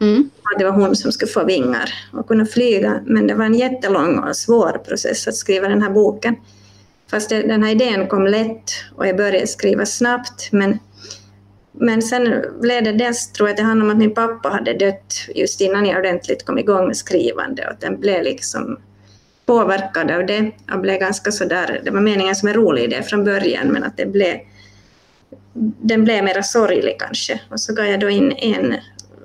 Mm. 0.00 0.30
Att 0.42 0.58
det 0.58 0.64
var 0.64 0.72
hon 0.72 0.96
som 0.96 1.12
skulle 1.12 1.30
få 1.30 1.44
vingar 1.44 1.94
och 2.12 2.28
kunna 2.28 2.46
flyga. 2.46 3.00
Men 3.06 3.26
det 3.26 3.34
var 3.34 3.44
en 3.44 3.54
jättelång 3.54 4.18
och 4.18 4.36
svår 4.36 4.78
process 4.88 5.28
att 5.28 5.34
skriva 5.34 5.68
den 5.68 5.82
här 5.82 5.90
boken. 5.90 6.36
Fast 7.10 7.28
det, 7.28 7.42
den 7.42 7.62
här 7.62 7.70
idén 7.70 8.06
kom 8.06 8.26
lätt 8.26 8.70
och 8.96 9.06
jag 9.06 9.16
började 9.16 9.46
skriva 9.46 9.86
snabbt. 9.86 10.48
Men, 10.52 10.78
men 11.72 12.02
sen 12.02 12.44
blev 12.60 12.84
det 12.84 12.92
dels, 12.92 13.32
tror 13.32 13.48
jag, 13.48 13.56
det 13.56 13.62
handlade 13.62 13.90
om 13.90 13.96
att 13.96 14.00
min 14.00 14.14
pappa 14.14 14.48
hade 14.48 14.72
dött 14.72 15.14
just 15.34 15.60
innan 15.60 15.86
jag 15.86 15.98
ordentligt 15.98 16.46
kom 16.46 16.58
igång 16.58 16.86
med 16.86 16.96
skrivande. 16.96 17.68
Och 17.68 17.76
den 17.80 18.00
blev 18.00 18.22
liksom 18.22 18.78
påverkad 19.50 20.10
av 20.10 20.26
det 20.26 20.50
och 20.72 20.80
blev 20.80 20.98
ganska 20.98 21.32
sådär, 21.32 21.80
det 21.84 21.90
var 21.90 22.00
meningen 22.00 22.36
som 22.36 22.48
en 22.48 22.54
rolig 22.54 22.84
idé 22.84 23.02
från 23.02 23.24
början 23.24 23.68
men 23.68 23.84
att 23.84 23.96
det 23.96 24.06
blev, 24.06 24.36
den 25.82 26.04
blev 26.04 26.24
mera 26.24 26.42
sorglig 26.42 26.96
kanske. 26.98 27.40
Och 27.50 27.60
så 27.60 27.74
gav 27.74 27.86
jag 27.86 28.00
då 28.00 28.08
in 28.08 28.32
en 28.32 28.74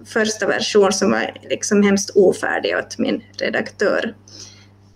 första 0.06 0.48
version 0.48 0.94
som 0.94 1.12
var 1.12 1.32
liksom 1.50 1.84
hemskt 1.84 2.12
ofärdig 2.16 2.76
åt 2.78 2.98
min 2.98 3.24
redaktör 3.38 4.16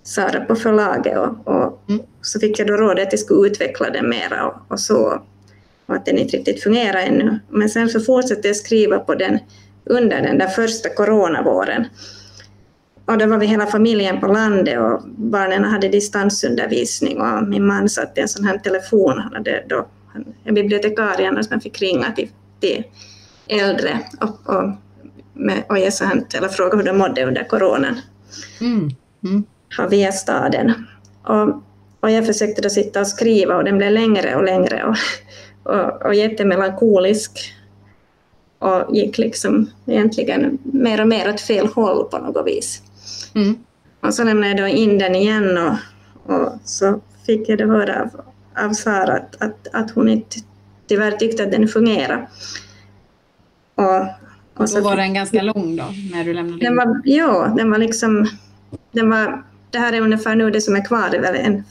Sara 0.04 0.46
på 0.46 0.56
förlaget 0.56 1.18
och, 1.18 1.48
och 1.48 1.84
mm. 1.90 2.02
så 2.22 2.40
fick 2.40 2.60
jag 2.60 2.68
då 2.68 2.74
rådet 2.74 3.08
att 3.08 3.14
jag 3.14 3.20
skulle 3.20 3.48
utveckla 3.48 3.90
den 3.90 4.10
mera 4.10 4.48
och, 4.48 4.72
och 4.72 4.80
så 4.80 5.22
och 5.86 5.96
att 5.96 6.06
den 6.06 6.18
inte 6.18 6.38
riktigt 6.38 6.64
fungerar 6.64 7.00
ännu. 7.00 7.40
Men 7.50 7.70
sen 7.70 7.90
så 7.90 8.00
fortsatte 8.00 8.48
jag 8.48 8.56
skriva 8.56 9.00
på 9.00 9.16
den 9.16 9.40
under 9.86 10.22
den 10.22 10.38
där 10.38 10.48
första 10.48 10.90
coronavåren 10.90 11.88
och 13.10 13.18
då 13.18 13.26
var 13.26 13.38
vi 13.38 13.46
hela 13.46 13.66
familjen 13.66 14.20
på 14.20 14.28
landet 14.28 14.80
och 14.80 15.02
barnen 15.18 15.64
hade 15.64 15.88
distansundervisning 15.88 17.22
och 17.22 17.48
min 17.48 17.68
man 17.68 17.90
satt 17.90 18.18
i 18.18 18.22
en 18.22 18.28
sån 18.28 18.46
här 18.46 18.58
telefon. 18.58 19.20
Han 19.20 19.34
hade 19.34 19.64
då 19.68 19.88
en 20.44 20.54
bibliotekarie 20.54 21.44
som 21.44 21.62
fick 21.62 21.82
ringa 21.82 22.12
till, 22.12 22.30
till 22.60 22.84
äldre 23.48 24.00
och, 24.22 24.56
och, 24.56 24.70
med, 25.34 25.64
och 25.70 25.78
ge 25.78 25.92
så 25.92 26.06
här, 26.06 26.24
eller 26.38 26.48
fråga 26.48 26.78
hur 26.78 26.84
de 26.84 26.98
mådde 26.98 27.26
under 27.26 27.44
coronan. 27.44 28.02
Mm. 28.62 28.90
Mm. 29.24 29.44
via 29.90 30.12
staden. 30.12 30.74
Och, 31.24 31.64
och 32.00 32.12
jag 32.12 32.26
försökte 32.26 32.62
då 32.62 32.70
sitta 32.70 33.00
och 33.00 33.08
skriva 33.08 33.56
och 33.56 33.64
den 33.64 33.78
blev 33.78 33.92
längre 33.92 34.36
och 34.36 34.44
längre 34.44 34.84
och, 34.84 34.96
och, 35.74 36.06
och 36.06 36.16
jättemelankolisk 36.16 37.54
och 38.60 38.96
gick 38.96 39.18
liksom 39.18 39.70
egentligen 39.86 40.58
mer 40.64 41.02
och 41.02 41.08
mer 41.08 41.30
åt 41.30 41.42
fel 41.42 41.68
håll 41.68 42.10
på 42.10 42.18
något 42.18 42.48
vis. 42.48 42.82
Mm. 43.36 43.58
Och 44.02 44.14
så 44.14 44.24
lämnade 44.24 44.48
jag 44.48 44.58
då 44.58 44.68
in 44.68 44.98
den 44.98 45.16
igen 45.16 45.58
och, 45.58 45.76
och 46.36 46.60
så 46.64 47.02
fick 47.26 47.50
jag 47.50 47.58
då 47.58 47.66
höra 47.66 48.02
av, 48.02 48.22
av 48.66 48.74
Sara 48.74 49.14
att, 49.14 49.42
att, 49.42 49.68
att 49.74 49.92
hon 49.92 50.10
inte 50.10 50.40
tyvärr 50.88 51.12
tyckte 51.12 51.44
att 51.44 51.52
den 51.52 51.68
fungerade. 51.68 52.28
Och, 53.76 54.02
och, 54.54 54.70
så 54.70 54.78
då 54.78 54.84
var 54.84 54.96
den 54.96 55.14
ganska 55.14 55.42
lång 55.42 55.76
då, 55.76 55.84
när 56.14 56.24
du 56.24 56.34
lämnade 56.34 56.60
den 56.60 56.72
in? 56.72 56.76
Var, 56.76 57.02
ja, 57.04 57.54
den 57.58 57.72
var 57.72 57.78
liksom... 57.78 58.30
Den 58.92 59.10
var, 59.10 59.44
det 59.72 59.80
här 59.80 59.94
är 59.94 60.02
ungefär 60.02 60.36
nu 60.36 60.52
det 60.52 60.62
som 60.62 60.76
är 60.76 60.86
kvar, 60.86 61.10
det 61.12 61.18
är 61.18 61.22
väl 61.22 61.36
en 61.36 61.64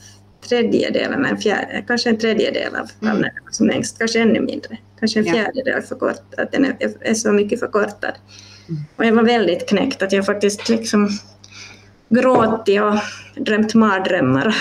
tredjedel, 0.49 1.13
eller 1.13 1.29
en 1.29 1.37
fjärde, 1.37 1.83
kanske 1.87 2.09
en 2.09 2.17
tredjedel 2.17 2.75
av, 2.75 2.89
mm. 3.01 3.17
av 3.17 3.23
som 3.51 3.67
längst, 3.67 3.99
kanske 3.99 4.19
ännu 4.19 4.39
mindre. 4.39 4.77
Kanske 4.99 5.19
en 5.19 5.25
fjärdedel 5.25 5.81
förkortad, 5.81 6.39
att 6.39 6.51
den 6.51 6.65
är, 6.65 6.77
är 7.01 7.13
så 7.13 7.31
mycket 7.31 7.59
förkortad. 7.59 8.13
Och 8.95 9.05
jag 9.05 9.13
var 9.13 9.23
väldigt 9.23 9.69
knäckt 9.69 10.01
att 10.01 10.11
jag 10.11 10.25
faktiskt 10.25 10.69
liksom 10.69 11.09
gråtit 12.09 12.81
och 12.81 12.95
drömt 13.35 13.73
mardrömmar 13.73 14.55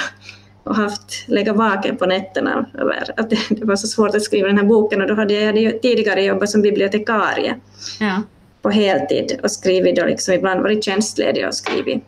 och 0.64 0.76
haft 0.76 1.24
legat 1.28 1.56
vaken 1.56 1.96
på 1.96 2.06
nätterna 2.06 2.66
över 2.74 3.14
att 3.16 3.30
det, 3.30 3.38
det, 3.50 3.64
var 3.64 3.76
så 3.76 3.86
svårt 3.86 4.14
att 4.14 4.22
skriva 4.22 4.48
den 4.48 4.58
här 4.58 4.64
boken 4.64 5.00
och 5.02 5.08
då 5.08 5.14
hade 5.14 5.34
jag, 5.34 5.42
jag 5.42 5.64
hade 5.64 5.78
tidigare 5.78 6.24
jobbat 6.24 6.50
som 6.50 6.62
bibliotekarie 6.62 7.54
Ja. 8.00 8.22
på 8.62 8.70
heltid 8.70 9.40
och 9.42 9.50
skrivit 9.50 9.96
då 9.96 10.04
liksom 10.04 10.34
ibland 10.34 10.60
varit 10.62 10.84
tjänstledig 10.84 11.46
och 11.46 11.54
skrivit, 11.54 12.04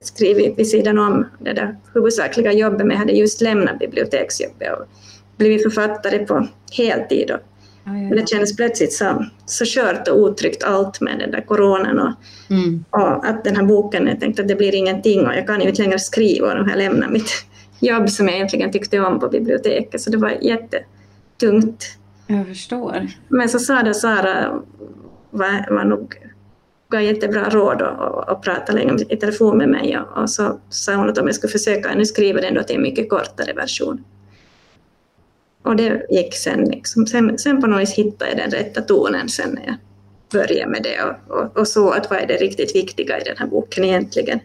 skrivit 0.00 0.58
vid 0.58 0.68
sidan 0.68 0.98
om 0.98 1.26
det 1.38 1.52
där 1.52 1.76
huvudsakliga 1.94 2.52
jobbet 2.52 2.78
men 2.78 2.90
jag 2.90 2.98
hade 2.98 3.12
just 3.12 3.40
lämnat 3.40 3.78
biblioteksjobbet 3.78 4.72
och 4.72 4.86
blivit 5.36 5.62
författare 5.62 6.26
på 6.26 6.48
heltid 6.72 7.30
och 7.30 7.40
men 7.84 8.10
det 8.10 8.28
kändes 8.28 8.56
plötsligt 8.56 8.92
så, 8.92 9.26
så 9.46 9.64
kört 9.66 10.08
och 10.08 10.18
otryggt 10.18 10.64
allt 10.64 11.00
med 11.00 11.18
den 11.18 11.30
där 11.30 11.40
coronan 11.40 11.98
och. 11.98 12.12
Mm. 12.50 12.84
och 12.90 13.26
att 13.26 13.44
den 13.44 13.56
här 13.56 13.62
boken, 13.62 14.06
jag 14.06 14.20
tänkte 14.20 14.42
att 14.42 14.48
det 14.48 14.54
blir 14.54 14.74
ingenting 14.74 15.26
och 15.26 15.34
jag 15.34 15.46
kan 15.46 15.60
ju 15.60 15.68
inte 15.68 15.82
längre 15.82 15.98
skriva 15.98 16.48
och 16.48 16.54
nu 16.56 16.62
har 16.62 16.70
jag 16.70 16.78
lämnat 16.78 17.10
mitt 17.10 17.30
jobb 17.80 18.10
som 18.10 18.26
jag 18.26 18.36
egentligen 18.36 18.72
tyckte 18.72 19.00
om 19.00 19.20
på 19.20 19.28
biblioteket 19.28 20.00
så 20.00 20.10
det 20.10 20.16
var 20.16 20.30
jättetungt. 20.30 21.84
Jag 22.26 22.46
förstår. 22.46 23.06
Men 23.28 23.48
så 23.48 23.58
sa 23.58 23.82
då 23.82 23.94
Sara, 23.94 24.60
var, 25.30 25.74
var 25.74 25.84
nog, 25.84 26.14
gav 26.90 27.02
jättebra 27.02 27.48
råd 27.48 27.82
och, 27.82 27.98
och, 27.98 28.28
och 28.28 28.42
pratade 28.42 28.78
länge 28.78 29.04
i 29.08 29.16
telefon 29.16 29.58
med 29.58 29.68
mig 29.68 29.98
och, 29.98 30.22
och 30.22 30.30
så 30.30 30.60
sa 30.68 30.94
hon 30.94 31.10
att 31.10 31.18
om 31.18 31.26
jag 31.26 31.36
skulle 31.36 31.50
försöka 31.50 31.94
nu 31.94 32.04
skriva 32.04 32.40
den 32.40 32.54
då 32.54 32.62
till 32.62 32.76
en 32.76 32.82
mycket 32.82 33.08
kortare 33.08 33.52
version. 33.52 34.04
Och 35.64 35.76
det 35.76 36.06
gick 36.10 36.34
sen, 36.34 36.64
liksom. 36.64 37.06
sen, 37.06 37.38
sen 37.38 37.60
på 37.60 37.66
något 37.66 37.80
vis 37.80 37.94
hittade 37.94 38.30
jag 38.30 38.38
den 38.38 38.50
rätta 38.50 38.80
tonen 38.80 39.28
sen 39.28 39.50
när 39.50 39.66
jag 39.66 39.76
började 40.32 40.70
med 40.70 40.82
det 40.82 41.02
och, 41.02 41.38
och, 41.38 41.56
och 41.56 41.68
så 41.68 41.90
att 41.90 42.10
vad 42.10 42.18
är 42.18 42.26
det 42.26 42.36
riktigt 42.36 42.76
viktiga 42.76 43.20
i 43.20 43.24
den 43.24 43.36
här 43.36 43.46
boken 43.46 43.84
egentligen. 43.84 44.40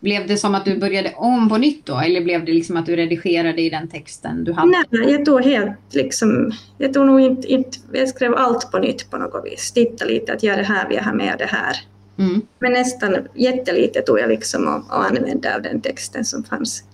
Blev 0.00 0.26
det 0.26 0.36
som 0.36 0.54
att 0.54 0.64
du 0.64 0.78
började 0.78 1.14
om 1.16 1.48
på 1.48 1.56
nytt 1.56 1.86
då? 1.86 1.96
Eller 1.96 2.20
blev 2.20 2.44
det 2.44 2.52
liksom 2.52 2.76
att 2.76 2.86
du 2.86 2.96
redigerade 2.96 3.62
i 3.62 3.70
den 3.70 3.88
texten 3.88 4.44
du 4.44 4.52
hade? 4.52 4.84
Nej, 4.90 5.12
jag 5.12 5.24
tog 5.24 5.42
helt 5.42 5.94
liksom, 5.94 6.52
jag 6.78 6.94
tog 6.94 7.06
nog 7.06 7.20
inte, 7.20 7.48
inte, 7.48 7.78
jag 7.92 8.08
skrev 8.08 8.34
allt 8.34 8.70
på 8.70 8.78
nytt 8.78 9.10
på 9.10 9.16
något 9.16 9.44
vis. 9.44 9.72
Titta 9.72 10.04
lite 10.04 10.32
att 10.32 10.42
ja, 10.42 10.56
det 10.56 10.62
här 10.62 10.88
vill 10.88 10.96
jag 10.96 11.04
ha 11.04 11.12
med 11.12 11.34
det 11.38 11.46
här. 11.46 11.76
Mm. 12.18 12.42
Men 12.58 12.72
nästan 12.72 13.16
jättelite 13.34 14.00
tog 14.00 14.18
jag 14.18 14.28
liksom 14.28 14.68
och, 14.68 14.96
och 14.96 15.04
använde 15.04 15.54
av 15.56 15.62
den 15.62 15.80
texten 15.80 16.24
som 16.24 16.44
fanns. 16.44 16.84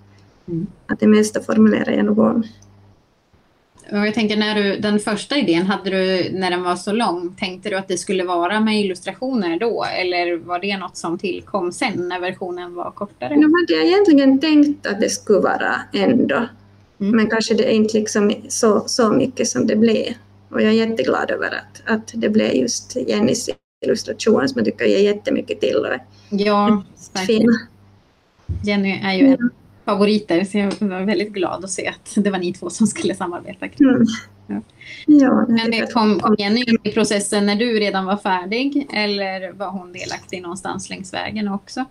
Mm. 0.48 0.66
Att 0.86 1.00
det 1.00 1.06
mesta 1.06 1.40
formulerade 1.40 1.94
jag 1.94 2.04
nog 2.04 2.18
om. 2.18 2.44
Och 3.92 4.06
jag 4.06 4.14
tänker 4.14 4.36
när 4.36 4.54
du, 4.54 4.76
den 4.76 4.98
första 4.98 5.36
idén, 5.36 5.66
hade 5.66 5.90
du 5.90 6.30
när 6.32 6.50
den 6.50 6.62
var 6.62 6.76
så 6.76 6.92
lång, 6.92 7.34
tänkte 7.38 7.70
du 7.70 7.76
att 7.76 7.88
det 7.88 7.98
skulle 7.98 8.24
vara 8.24 8.60
med 8.60 8.80
illustrationer 8.80 9.58
då? 9.58 9.84
Eller 9.84 10.36
var 10.36 10.58
det 10.58 10.76
något 10.76 10.96
som 10.96 11.18
tillkom 11.18 11.72
sen 11.72 12.08
när 12.08 12.20
versionen 12.20 12.74
var 12.74 12.90
kortare? 12.90 13.36
Nu 13.36 13.46
hade 13.46 13.72
jag 13.72 13.86
egentligen 13.86 14.40
tänkt 14.40 14.86
att 14.86 15.00
det 15.00 15.08
skulle 15.08 15.40
vara 15.40 15.74
ändå. 15.92 16.48
Mm. 17.00 17.16
Men 17.16 17.30
kanske 17.30 17.54
det 17.54 17.74
inte 17.74 17.98
liksom 17.98 18.34
så, 18.48 18.84
så 18.86 19.12
mycket 19.12 19.48
som 19.48 19.66
det 19.66 19.76
blev. 19.76 20.14
Och 20.48 20.62
jag 20.62 20.68
är 20.68 20.86
jätteglad 20.86 21.30
över 21.30 21.46
att, 21.46 21.82
att 21.84 22.12
det 22.14 22.28
blev 22.28 22.54
just 22.54 22.96
Jennys 23.08 23.50
illustration 23.84 24.48
som 24.48 24.58
jag 24.58 24.64
tycker 24.64 24.84
ger 24.84 24.98
jättemycket 24.98 25.60
till 25.60 25.86
Ja, 26.28 26.82
verkligen. 27.14 27.58
Jenny 28.64 29.00
är 29.04 29.12
ju 29.12 29.26
en 29.26 29.50
favoriter 29.84 30.44
så 30.44 30.58
jag 30.58 30.72
var 30.80 31.00
väldigt 31.00 31.32
glad 31.32 31.64
att 31.64 31.70
se 31.70 31.88
att 31.88 32.24
det 32.24 32.30
var 32.30 32.38
ni 32.38 32.52
två 32.52 32.70
som 32.70 32.86
skulle 32.86 33.14
samarbeta 33.14 33.66
Mm. 33.80 34.06
Ja. 34.46 34.60
Ja, 35.06 35.46
Men 35.48 35.70
det 35.70 35.92
kom, 35.92 36.20
kom 36.20 36.34
Jenny 36.38 36.64
in 36.66 36.78
i 36.82 36.92
processen 36.92 37.46
när 37.46 37.56
du 37.56 37.72
redan 37.80 38.04
var 38.04 38.16
färdig 38.16 38.88
eller 38.92 39.52
var 39.52 39.66
hon 39.70 39.92
delaktig 39.92 40.42
någonstans 40.42 40.90
längs 40.90 41.14
vägen 41.14 41.48
också? 41.48 41.84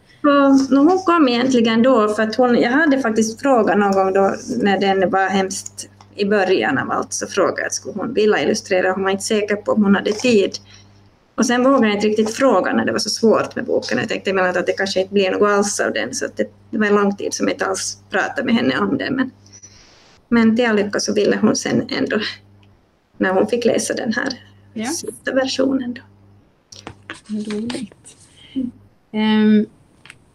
No, 0.69 0.77
hon 0.77 0.99
kom 1.05 1.27
egentligen 1.27 1.83
då 1.83 2.07
för 2.07 2.23
att 2.23 2.35
hon, 2.35 2.55
jag 2.55 2.71
hade 2.71 2.99
faktiskt 2.99 3.41
frågat 3.41 3.77
någon 3.77 3.91
gång 3.91 4.13
då 4.13 4.35
när 4.61 4.79
den 4.79 5.09
var 5.09 5.29
hemskt 5.29 5.89
i 6.15 6.25
början 6.25 6.77
av 6.77 6.91
allt 6.91 7.13
så 7.13 7.27
frågade 7.27 7.61
jag 7.61 7.73
skulle 7.73 7.93
hon 7.95 8.13
vilja 8.13 8.43
illustrera. 8.43 8.93
Hon 8.93 9.03
var 9.03 9.11
inte 9.11 9.23
säker 9.23 9.55
på 9.55 9.71
om 9.71 9.83
hon 9.83 9.95
hade 9.95 10.11
tid. 10.11 10.51
Och 11.41 11.45
sen 11.47 11.63
vågade 11.63 11.87
jag 11.87 11.95
inte 11.95 12.07
riktigt 12.07 12.33
fråga 12.33 12.73
när 12.73 12.85
det 12.85 12.91
var 12.91 12.99
så 12.99 13.09
svårt 13.09 13.55
med 13.55 13.65
boken. 13.65 13.97
Jag 13.97 14.09
tänkte 14.09 14.29
emellanåt 14.29 14.57
att 14.57 14.65
det 14.65 14.73
kanske 14.73 15.01
inte 15.01 15.13
blir 15.13 15.31
något 15.31 15.49
alls 15.49 15.79
av 15.79 15.93
den 15.93 16.13
så 16.13 16.27
det, 16.35 16.53
det 16.69 16.77
var 16.77 16.85
en 16.85 16.95
lång 16.95 17.15
tid 17.15 17.33
som 17.33 17.47
jag 17.47 17.55
inte 17.55 17.65
alls 17.65 17.97
pratade 18.09 18.43
med 18.43 18.55
henne 18.55 18.77
om 18.79 18.97
det. 18.97 19.11
Men, 19.11 19.31
men 20.27 20.55
till 20.55 20.65
all 20.65 20.75
lycka 20.75 20.99
så 20.99 21.13
ville 21.13 21.37
hon 21.41 21.55
sen 21.55 21.89
ändå 21.89 22.19
när 23.17 23.33
hon 23.33 23.47
fick 23.47 23.65
läsa 23.65 23.93
den 23.93 24.13
här 24.13 24.39
Ja. 24.73 24.85
sista 24.85 25.33
versionen. 25.33 25.93
Då. 25.93 26.01
Roligt. 27.51 28.17
Ehm, 29.11 29.65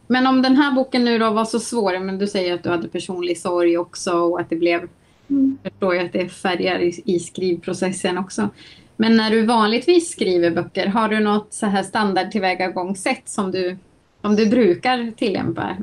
men 0.06 0.26
om 0.26 0.42
den 0.42 0.56
här 0.56 0.72
boken 0.72 1.04
nu 1.04 1.18
då 1.18 1.30
var 1.30 1.44
så 1.44 1.60
svår, 1.60 1.98
men 1.98 2.18
du 2.18 2.26
säger 2.26 2.54
att 2.54 2.62
du 2.62 2.68
hade 2.70 2.88
personlig 2.88 3.38
sorg 3.38 3.78
också 3.78 4.12
och 4.12 4.40
att 4.40 4.50
det 4.50 4.56
blev, 4.56 4.88
Mm. 5.30 5.58
jag 5.62 5.72
förstår 5.72 5.94
ju 5.94 6.00
att 6.00 6.12
det 6.12 6.28
färgar 6.28 6.78
i, 6.78 7.02
i 7.04 7.20
skrivprocessen 7.20 8.18
också. 8.18 8.48
Men 8.97 9.17
när 9.17 9.31
du 9.31 9.47
vanligtvis 9.47 10.12
skriver 10.12 10.50
böcker, 10.50 10.87
har 10.87 11.09
du 11.09 11.21
något 11.21 11.55
så 11.55 11.67
här 11.67 11.83
standard 11.83 12.31
tillvägagångssätt 12.31 13.23
som 13.25 13.50
du, 13.50 13.76
som 14.21 14.37
du 14.37 14.47
brukar 14.47 15.11
tillämpa 15.17 15.76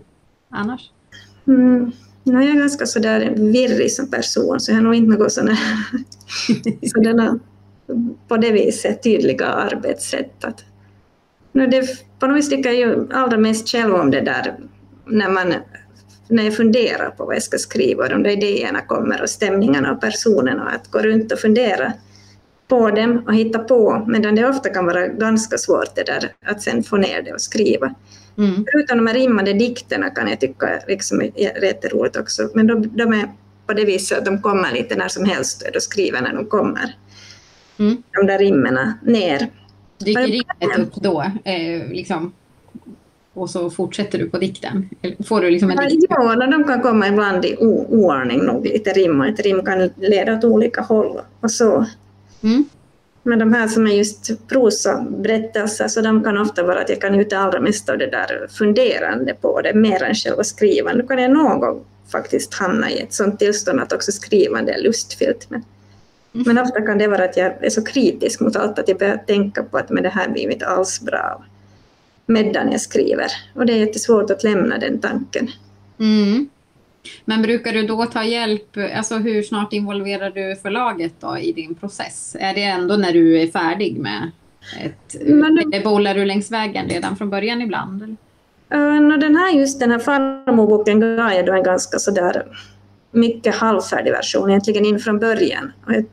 annars? 0.49 0.91
Mm. 1.47 1.91
No, 2.23 2.41
jag 2.41 2.49
är 2.49 2.53
ganska 2.53 2.85
sådär 2.85 3.33
virrig 3.35 3.91
som 3.91 4.11
person 4.11 4.59
så 4.59 4.71
jag 4.71 4.75
har 4.75 4.83
nog 4.83 4.95
inte 4.95 5.17
något 5.17 5.31
sådana, 5.31 5.57
sådana 6.93 7.39
på 8.27 8.37
det 8.37 8.51
viset 8.51 9.03
tydliga 9.03 9.45
arbetssätt. 9.45 10.43
Att, 10.43 10.63
no, 11.51 11.67
det, 11.67 11.87
på 12.19 12.27
något 12.27 12.37
vis 12.37 12.49
tycker 12.49 12.69
jag 12.69 12.79
ju 12.79 13.07
allra 13.13 13.37
mest 13.37 13.69
själv 13.69 13.95
om 13.95 14.11
det 14.11 14.21
där 14.21 14.55
när, 15.05 15.29
man, 15.29 15.53
när 16.27 16.43
jag 16.43 16.55
funderar 16.55 17.09
på 17.09 17.25
vad 17.25 17.35
jag 17.35 17.43
ska 17.43 17.57
skriva 17.57 18.03
och 18.03 18.09
de 18.09 18.23
där 18.23 18.31
idéerna 18.31 18.81
kommer 18.81 19.21
och 19.21 19.29
stämningarna 19.29 19.91
och 19.91 20.01
personerna 20.01 20.63
och 20.63 20.71
att 20.71 20.91
gå 20.91 20.99
runt 20.99 21.31
och 21.31 21.39
fundera 21.39 21.93
på 22.67 22.91
dem 22.91 23.23
och 23.27 23.35
hitta 23.35 23.59
på 23.59 24.05
medan 24.07 24.35
det 24.35 24.49
ofta 24.49 24.69
kan 24.69 24.85
vara 24.85 25.07
ganska 25.07 25.57
svårt 25.57 25.95
det 25.95 26.03
där 26.03 26.31
att 26.45 26.61
sen 26.61 26.83
få 26.83 26.97
ner 26.97 27.21
det 27.21 27.33
och 27.33 27.41
skriva. 27.41 27.95
Mm. 28.37 28.65
Förutom 28.71 28.97
de 28.97 29.07
här 29.07 29.13
rimmade 29.13 29.53
dikterna 29.53 30.09
kan 30.09 30.29
jag 30.29 30.39
tycka 30.39 30.79
liksom 30.87 31.21
är 31.21 31.63
jätteroligt 31.63 32.15
också. 32.15 32.49
Men 32.53 32.67
de, 32.67 32.97
de 32.97 33.13
är 33.13 33.31
på 33.67 33.73
det 33.73 33.85
viset 33.85 34.17
att 34.17 34.25
de 34.25 34.41
kommer 34.41 34.71
lite 34.71 34.95
när 34.95 35.07
som 35.07 35.25
helst 35.25 35.61
och 35.61 35.73
då 35.73 35.79
skriver 35.79 36.21
när 36.21 36.33
de 36.33 36.45
kommer. 36.45 36.95
Mm. 37.79 38.03
De 38.11 38.27
där 38.27 38.39
rimmen 38.39 38.93
ner. 39.03 39.47
Dyker 39.97 40.27
rimmet 40.27 40.79
upp 40.79 40.95
då? 40.95 41.21
Eh, 41.43 41.87
liksom, 41.89 42.33
och 43.33 43.49
så 43.49 43.69
fortsätter 43.69 44.19
du 44.19 44.29
på 44.29 44.37
dikten? 44.37 44.89
Får 45.27 45.41
du 45.41 45.51
liksom 45.51 45.71
en 45.71 45.89
dikt? 45.89 46.05
Ja, 46.09 46.35
de 46.35 46.63
kan 46.63 46.81
komma 46.81 47.07
ibland 47.07 47.45
i 47.45 47.55
oordning 47.59 48.45
nog 48.45 48.65
lite 48.65 48.89
rim 48.89 49.21
och 49.21 49.27
ett 49.27 49.39
rim 49.39 49.65
kan 49.65 49.89
leda 49.95 50.37
åt 50.37 50.43
olika 50.43 50.81
håll 50.81 51.21
och 51.39 51.51
så. 51.51 51.85
Mm. 52.43 52.65
Men 53.23 53.39
de 53.39 53.53
här 53.53 53.67
som 53.67 53.87
är 53.87 53.91
just 53.91 54.47
prosaberättelser 54.47 55.87
så 55.87 56.01
de 56.01 56.23
kan 56.23 56.37
ofta 56.37 56.63
vara 56.63 56.81
att 56.81 56.89
jag 56.89 57.01
kan 57.01 57.15
ut 57.15 57.33
allra 57.33 57.59
mest 57.59 57.89
av 57.89 57.97
det 57.97 58.07
där 58.07 58.47
funderande 58.49 59.33
på 59.33 59.61
det 59.61 59.73
mer 59.73 60.03
än 60.03 60.15
själva 60.15 60.43
skrivandet. 60.43 61.01
Då 61.01 61.07
kan 61.07 61.23
jag 61.23 61.31
någon 61.31 61.59
gång 61.59 61.85
faktiskt 62.11 62.53
hamna 62.53 62.91
i 62.91 62.99
ett 62.99 63.13
sånt 63.13 63.39
tillstånd 63.39 63.79
att 63.79 63.93
också 63.93 64.11
skrivande 64.11 64.73
är 64.73 64.81
lustfyllt. 64.81 65.49
Men, 65.49 65.63
Mm. 66.35 66.43
men 66.47 66.57
ofta 66.57 66.81
kan 66.81 66.97
det 66.97 67.07
vara 67.07 67.23
att 67.23 67.37
jag 67.37 67.65
är 67.65 67.69
så 67.69 67.83
kritisk 67.83 68.39
mot 68.39 68.55
allt 68.55 68.79
att 68.79 68.87
jag 68.87 68.97
börjar 68.97 69.17
tänka 69.17 69.63
på 69.63 69.77
att 69.77 69.89
men 69.89 70.03
det 70.03 70.09
här 70.09 70.29
blir 70.29 70.51
inte 70.51 70.65
alls 70.65 71.01
bra 71.01 71.43
medan 72.25 72.71
jag 72.71 72.81
skriver. 72.81 73.27
Och 73.55 73.65
det 73.65 73.73
är 73.73 73.77
jättesvårt 73.77 74.31
att 74.31 74.43
lämna 74.43 74.77
den 74.77 74.99
tanken. 74.99 75.47
Mm. 75.99 76.49
Men 77.25 77.41
brukar 77.41 77.73
du 77.73 77.87
då 77.87 78.05
ta 78.05 78.23
hjälp, 78.23 78.77
alltså 78.95 79.15
hur 79.15 79.43
snart 79.43 79.73
involverar 79.73 80.29
du 80.29 80.55
förlaget 80.61 81.13
då 81.19 81.37
i 81.37 81.51
din 81.51 81.75
process? 81.75 82.35
Är 82.39 82.53
det 82.53 82.63
ändå 82.63 82.95
när 82.95 83.13
du 83.13 83.41
är 83.41 83.47
färdig 83.47 83.97
med 83.97 84.31
ett, 84.81 85.15
Men 85.21 85.71
bollar 85.83 86.15
du 86.15 86.25
längs 86.25 86.51
vägen 86.51 86.89
redan 86.89 87.17
från 87.17 87.29
början 87.29 87.61
ibland? 87.61 88.03
Uh, 88.73 89.17
den 89.17 89.35
här, 89.35 89.51
just 89.51 89.79
den 89.79 89.91
här 89.91 89.99
farmorboken 89.99 90.99
gav 90.99 91.31
jag 91.31 91.45
då 91.45 91.53
en 91.53 91.63
ganska 91.63 91.99
sådär 91.99 92.45
mycket 93.11 93.55
halvfärdig 93.55 94.11
version 94.11 94.49
egentligen 94.49 94.85
in 94.85 94.99
från 94.99 95.19
början. 95.19 95.71
Och 95.85 95.93
jag 95.93 96.05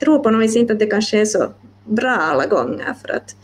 tror 0.00 0.18
på 0.18 0.30
något 0.30 0.42
vis 0.42 0.56
inte 0.56 0.72
att 0.72 0.78
det 0.78 0.86
kanske 0.86 1.20
är 1.20 1.24
så 1.24 1.48
bra 1.84 2.10
alla 2.10 2.46
gånger 2.46 2.94
för 3.02 3.16
att 3.16 3.36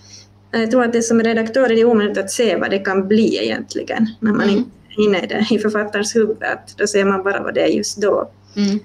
jag 0.51 0.71
tror 0.71 0.85
att 0.85 0.93
det 0.93 1.03
som 1.03 1.23
redaktör 1.23 1.71
är 1.71 1.77
det 1.77 1.85
omöjligt 1.85 2.19
att 2.19 2.31
se 2.31 2.57
vad 2.57 2.71
det 2.71 2.79
kan 2.79 3.09
bli 3.09 3.45
egentligen 3.45 4.07
när 4.21 4.33
man 4.33 4.43
Mm. 4.43 4.57
inte 4.57 4.71
inne 4.99 5.19
i 5.21 5.27
det 5.27 5.47
i 5.51 5.59
författarens 5.59 6.17
huvud. 6.17 6.43
Att 6.43 6.75
då 6.79 6.87
ser 6.87 7.05
man 7.05 7.23
bara 7.23 7.43
vad 7.43 7.55
det 7.55 7.61
är 7.63 7.67
just 7.69 7.97
då. 8.01 8.31
Mm. 8.57 8.79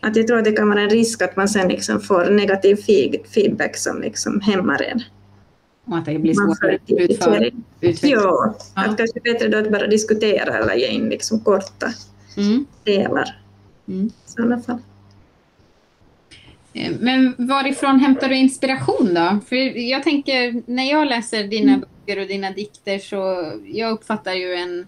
Att 0.00 0.16
jag 0.16 0.26
tror 0.26 0.38
att 0.38 0.44
det 0.44 0.52
kan 0.52 0.68
vara 0.68 0.80
en 0.80 0.90
risk 0.90 1.22
att 1.22 1.36
man 1.36 1.48
sen 1.48 1.68
liksom 1.68 2.00
får 2.00 2.30
negativ 2.30 2.74
feed- 2.76 3.26
feedback 3.34 3.76
som 3.76 4.00
liksom 4.02 4.40
hämmar 4.40 4.82
en. 4.82 5.02
Och 5.86 5.98
att 5.98 6.04
det 6.04 6.18
blir 6.18 6.34
svårare 6.34 6.74
att 6.74 6.90
utföra? 6.90 7.44
Ja, 7.44 7.50
Ja. 8.02 8.54
att 8.74 8.96
kanske 8.96 9.20
bättre 9.20 9.48
då 9.48 9.58
att 9.58 9.72
bara 9.72 9.86
diskutera 9.86 10.58
eller 10.58 10.74
ge 10.74 10.86
in 10.86 11.08
liksom 11.08 11.40
korta 11.40 11.86
Mm. 12.36 12.66
delar 12.84 13.38
Mm. 13.88 14.06
i 14.06 14.10
sådana 14.26 14.60
fall. 14.62 14.78
Eh, 16.72 16.92
men 17.00 17.34
varifrån 17.38 17.98
hämtar 18.00 18.28
du 18.28 18.36
inspiration 18.36 19.14
då? 19.14 19.38
För 19.48 19.56
jag 19.90 20.02
tänker, 20.02 20.62
när 20.66 20.90
jag 20.90 21.08
läser 21.08 21.44
dina 21.44 21.72
mm. 21.72 21.84
Böcker 22.06 22.20
och 22.20 22.28
dina 22.28 22.50
dikter 22.50 22.98
så 22.98 23.52
jag 23.64 23.92
uppfattar 23.92 24.32
ju 24.32 24.54
en, 24.54 24.86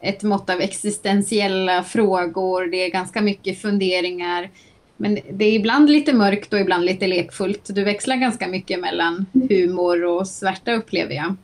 ett 0.00 0.22
mått 0.22 0.50
av 0.50 0.60
existentiella 0.60 1.82
frågor. 1.82 2.66
Det 2.66 2.76
är 2.76 2.90
ganska 2.90 3.20
mycket 3.20 3.62
funderingar. 3.62 4.50
Men 4.96 5.18
det 5.30 5.44
är 5.44 5.52
ibland 5.52 5.90
lite 5.90 6.12
mörkt 6.12 6.52
och 6.52 6.60
ibland 6.60 6.84
lite 6.84 7.06
lekfullt. 7.06 7.74
Du 7.74 7.84
växlar 7.84 8.16
ganska 8.16 8.48
mycket 8.48 8.80
mellan 8.80 9.26
humor 9.48 10.04
och 10.04 10.28
svärta 10.28 10.72
upplever 10.72 11.14
jag. 11.14 11.36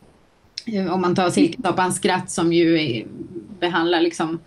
Eh, 0.75 0.95
om 0.95 1.01
man 1.01 1.15
tar 1.15 1.31
Silketoppans 1.31 1.97
skratt 1.97 2.31
som 2.31 2.53
ju 2.53 2.81
är, 2.81 3.07
behandlar 3.61 4.01
liksom 4.01 4.39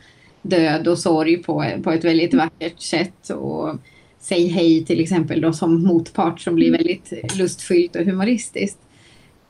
död 0.41 0.87
och 0.87 0.99
sorg 0.99 1.37
på, 1.37 1.65
på 1.83 1.91
ett 1.91 2.03
väldigt 2.03 2.33
vackert 2.33 2.81
sätt. 2.81 3.29
Och 3.29 3.75
Säg 4.21 4.47
hej 4.47 4.85
till 4.85 4.99
exempel 4.99 5.41
då 5.41 5.53
som 5.53 5.83
motpart 5.83 6.41
som 6.41 6.55
blir 6.55 6.67
mm. 6.67 6.77
väldigt 6.77 7.37
lustfyllt 7.37 7.95
och 7.95 8.05
humoristiskt. 8.05 8.79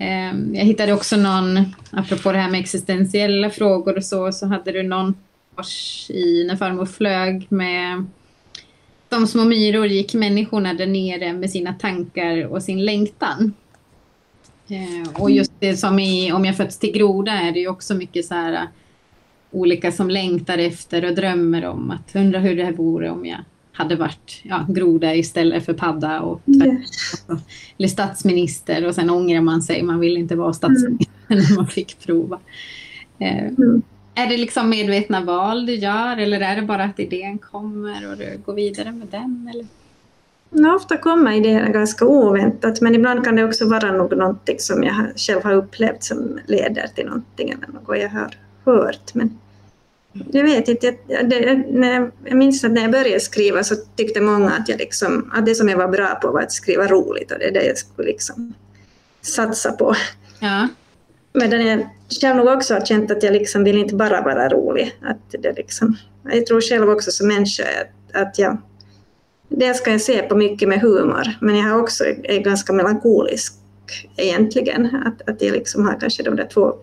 Ehm, 0.02 0.56
jag 0.56 0.66
hittade 0.66 0.94
också 0.94 1.18
någon, 1.18 1.60
apropå 1.92 2.32
det 2.32 2.38
här 2.38 2.50
med 2.50 2.60
existentiella 2.60 3.50
frågor 3.50 3.98
och 3.98 4.04
så, 4.04 4.32
så 4.32 4.48
hade 4.48 4.72
du 4.72 4.84
någon 4.84 5.16
i 6.10 6.44
När 6.44 6.56
farmor 6.56 6.86
flög 6.86 7.48
med 7.50 8.06
De 9.10 9.28
små 9.28 9.46
myror 9.46 9.88
gick 9.88 10.14
människorna 10.14 10.74
där 10.74 10.88
nere 10.88 11.34
med 11.34 11.52
sina 11.52 11.74
tankar 11.74 12.46
och 12.46 12.64
sin 12.64 12.86
längtan. 12.86 13.54
Ehm, 14.68 15.06
och 15.14 15.32
just 15.32 15.52
det 15.60 15.78
som 15.78 16.00
i 16.00 16.32
Om 16.32 16.46
jag 16.46 16.58
fötts 16.58 16.78
till 16.78 16.92
groda 16.92 17.32
är 17.32 17.52
det 17.52 17.60
ju 17.60 17.68
också 17.68 17.96
mycket 17.96 18.26
så 18.26 18.34
här 18.34 18.68
olika 19.52 19.92
som 19.92 20.10
längtar 20.10 20.58
efter 20.58 21.06
och 21.06 21.16
drömmer 21.16 21.66
om 21.66 21.92
att 21.92 22.16
undra 22.16 22.40
hur 22.40 22.56
det 22.56 22.66
här 22.66 22.72
vore 22.72 23.10
om 23.10 23.26
jag 23.26 23.40
hade 23.80 23.96
varit 23.96 24.42
ja, 24.44 24.66
groda 24.70 25.16
istället 25.16 25.66
för 25.66 25.74
padda 25.74 26.22
och 26.22 26.42
yes. 26.48 27.26
eller 27.78 27.88
statsminister 27.88 28.88
och 28.88 28.96
sen 28.96 29.10
ångrar 29.10 29.42
man 29.42 29.62
sig, 29.62 29.84
man 29.84 30.00
vill 30.00 30.18
inte 30.18 30.36
vara 30.36 30.54
statsminister 30.54 31.16
mm. 31.28 31.44
när 31.44 31.56
man 31.56 31.68
fick 31.68 32.00
prova. 32.06 32.40
Eh, 33.20 33.48
mm. 33.48 33.82
Är 34.16 34.28
det 34.28 34.38
liksom 34.38 34.70
medvetna 34.70 35.22
val 35.22 35.66
du 35.66 35.76
gör 35.76 36.18
eller 36.18 36.42
är 36.42 36.56
det 36.56 36.62
bara 36.62 36.84
att 36.84 37.00
idén 37.00 37.38
kommer 37.38 38.12
och 38.12 38.18
du 38.18 38.40
går 38.46 38.54
vidare 38.54 38.92
med 38.92 39.08
den? 39.08 39.50
Eller? 39.54 39.68
No, 40.50 40.76
ofta 40.76 40.98
kommer 40.98 41.32
idéerna 41.32 41.70
ganska 41.70 42.06
oväntat 42.06 42.82
men 42.82 42.96
ibland 42.96 43.24
kan 43.24 43.36
det 43.36 43.44
också 43.44 43.70
vara 43.70 43.92
något 43.92 44.62
som 44.62 44.84
jag 44.84 44.96
själv 45.16 45.44
har 45.44 45.54
upplevt 45.54 46.04
som 46.04 46.40
leder 46.48 46.88
till 46.96 47.06
någonting 47.06 47.50
eller 47.50 47.68
något 47.68 48.00
jag 48.00 48.10
har 48.10 48.36
hört. 48.66 49.14
Men 49.14 49.40
jag 50.32 50.44
vet 50.44 50.68
inte, 50.68 50.96
jag, 51.08 51.30
det, 51.30 51.56
när 51.70 52.12
jag 52.26 52.38
minns 52.38 52.64
att 52.64 52.72
när 52.72 52.82
jag 52.82 52.92
började 52.92 53.20
skriva 53.20 53.64
så 53.64 53.76
tyckte 53.96 54.22
många 54.22 54.52
att, 54.52 54.70
jag 54.70 54.80
liksom, 54.80 55.32
att 55.34 55.46
det 55.46 55.56
som 55.56 55.70
jag 55.70 55.78
var 55.78 55.88
bra 55.88 56.16
på 56.16 56.32
var 56.32 56.42
att 56.42 56.52
skriva 56.52 56.88
roligt 56.88 57.32
och 57.32 57.40
det 57.40 57.46
är 57.46 57.52
det 57.52 57.66
jag 57.66 57.78
skulle 57.78 58.08
liksom 58.08 58.54
satsa 59.22 59.72
på. 59.72 59.96
Ja. 60.40 60.68
Men 61.34 61.68
jag 61.68 61.90
själv 62.22 62.38
nog 62.38 62.48
också 62.48 62.74
har 62.74 62.86
känt 62.86 63.12
att 63.12 63.24
jag 63.24 63.34
liksom 63.34 63.64
vill 63.64 63.78
inte 63.78 63.96
bara 63.96 64.22
vara 64.22 64.50
rolig. 64.50 64.96
Att 65.02 65.42
det 65.42 65.58
liksom, 65.58 65.98
jag 66.24 66.46
tror 66.46 66.62
själv 66.62 66.90
också 66.90 67.12
som 67.12 67.28
människa 67.28 67.64
att, 67.64 68.22
att 68.22 68.40
jag, 68.40 68.58
det 69.50 69.74
ska 69.74 69.92
jag 69.92 70.02
se 70.02 70.22
på 70.22 70.36
mycket 70.36 70.70
med 70.70 70.82
humor, 70.82 71.38
men 71.42 71.58
jag 71.58 71.64
har 71.64 71.82
också 71.82 72.04
är 72.24 72.40
ganska 72.40 72.74
melankolisk 72.74 73.54
egentligen. 74.18 74.86
Att, 75.06 75.30
att 75.30 75.42
jag 75.42 75.54
liksom 75.54 75.86
har 75.86 76.00
kanske 76.00 76.24
de 76.24 76.36
där 76.36 76.48
två 76.54 76.76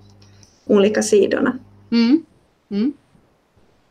olika 0.66 1.02
sidorna. 1.02 1.58
Mm. 1.92 2.24
Mm. 2.70 2.92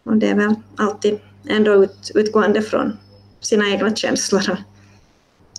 Och 0.05 0.17
det 0.17 0.27
är 0.27 0.35
väl 0.35 0.55
alltid 0.75 1.19
ändå 1.47 1.83
ut, 1.83 2.11
utgående 2.15 2.61
från 2.61 2.97
sina 3.39 3.69
egna 3.69 3.95
känslor 3.95 4.57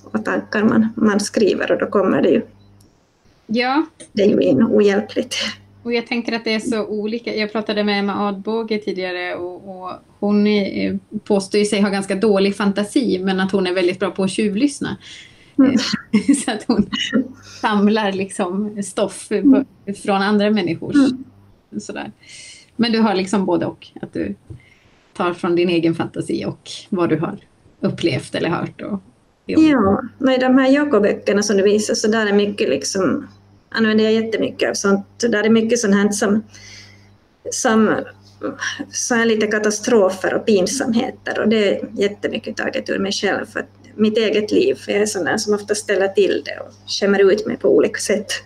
och 0.04 0.24
tankar 0.24 0.64
man, 0.64 0.88
man 0.96 1.20
skriver 1.20 1.72
och 1.72 1.78
då 1.78 1.86
kommer 1.86 2.22
det 2.22 2.28
ju, 2.28 2.42
ja. 3.46 3.86
det 4.12 4.22
är 4.22 4.28
ju 4.28 4.40
in 4.40 4.62
ohjälpligt. 4.62 5.36
Och 5.82 5.92
jag 5.92 6.06
tänker 6.06 6.32
att 6.32 6.44
det 6.44 6.54
är 6.54 6.60
så 6.60 6.86
olika. 6.86 7.34
Jag 7.34 7.52
pratade 7.52 7.84
med 7.84 7.98
Emma 7.98 8.28
Adbåge 8.28 8.78
tidigare 8.78 9.34
och, 9.34 9.68
och 9.68 9.92
hon 10.18 10.46
är, 10.46 10.98
påstår 11.24 11.64
sig 11.64 11.80
ha 11.80 11.88
ganska 11.88 12.14
dålig 12.14 12.56
fantasi 12.56 13.18
men 13.18 13.40
att 13.40 13.52
hon 13.52 13.66
är 13.66 13.74
väldigt 13.74 13.98
bra 13.98 14.10
på 14.10 14.24
att 14.24 14.30
tjuvlyssna. 14.30 14.96
Mm. 15.58 15.76
så 16.44 16.50
att 16.50 16.64
hon 16.66 16.90
samlar 17.60 18.12
liksom 18.12 18.82
stoff 18.82 19.28
på, 19.28 19.64
från 20.02 20.22
andra 20.22 20.50
människors 20.50 20.96
mm. 20.96 21.24
sådär. 21.80 22.12
Men 22.76 22.92
du 22.92 22.98
har 22.98 23.14
liksom 23.14 23.46
både 23.46 23.66
och. 23.66 23.86
Att 24.02 24.12
du 24.12 24.34
tar 25.16 25.34
från 25.34 25.56
din 25.56 25.68
egen 25.68 25.94
fantasi 25.94 26.44
och 26.44 26.70
vad 26.88 27.08
du 27.08 27.18
har 27.18 27.38
upplevt 27.80 28.34
eller 28.34 28.48
hört. 28.48 28.82
Och, 28.82 29.00
ja, 29.46 30.02
i 30.20 30.38
de 30.38 30.58
här 30.58 30.68
Jakob-böckerna 30.68 31.42
som 31.42 31.56
du 31.56 31.62
visar 31.62 31.94
så 31.94 32.08
där 32.08 32.26
är 32.26 32.32
mycket 32.32 32.68
liksom, 32.68 33.26
använder 33.68 34.04
jag 34.04 34.12
jättemycket 34.12 34.70
av 34.70 34.74
sånt. 34.74 35.06
Där 35.18 35.44
är 35.44 35.50
mycket 35.50 35.78
sånt 35.78 35.94
här 35.94 36.08
som, 36.08 36.42
som 37.50 37.94
så 38.92 39.14
här 39.14 39.24
lite 39.24 39.46
katastrofer 39.46 40.34
och 40.34 40.46
pinsamheter 40.46 41.40
och 41.40 41.48
det 41.48 41.68
är 41.68 41.88
jättemycket 41.92 42.56
taget 42.56 42.90
ur 42.90 42.98
mig 42.98 43.12
själv. 43.12 43.46
För 43.46 43.66
mitt 43.94 44.18
eget 44.18 44.52
liv, 44.52 44.74
för 44.74 44.92
jag 44.92 45.02
är 45.02 45.06
sån 45.06 45.24
där 45.24 45.36
som 45.36 45.54
ofta 45.54 45.74
ställer 45.74 46.08
till 46.08 46.42
det 46.44 46.58
och 46.60 46.90
skämmer 46.90 47.32
ut 47.32 47.46
mig 47.46 47.56
på 47.56 47.76
olika 47.76 47.98
sätt. 47.98 48.26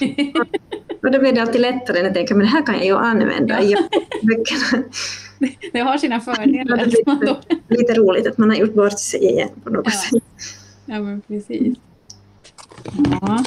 och 1.04 1.10
då 1.10 1.18
blir 1.18 1.32
det 1.32 1.42
alltid 1.42 1.60
lättare 1.60 1.98
när 1.98 2.04
jag 2.04 2.14
tänker 2.14 2.34
men 2.34 2.46
det 2.46 2.50
här 2.50 2.66
kan 2.66 2.74
jag 2.74 2.84
ju 2.84 2.96
använda 2.96 3.62
i 3.62 3.74
böckerna. 4.22 4.84
Det 5.72 5.80
har 5.80 5.98
sina 5.98 6.20
fördelar. 6.20 6.76
Det 6.76 6.84
lite, 6.84 7.36
lite 7.68 7.94
roligt 7.94 8.26
att 8.26 8.38
man 8.38 8.50
har 8.50 8.56
gjort 8.56 8.74
bort 8.74 8.98
sig 8.98 9.24
igen 9.24 9.48
på 9.64 9.70
något 9.70 9.84
ja. 9.84 9.90
sätt. 9.90 10.22
Ja, 10.86 11.00
men 11.00 11.20
precis. 11.20 11.78
Ja. 13.20 13.44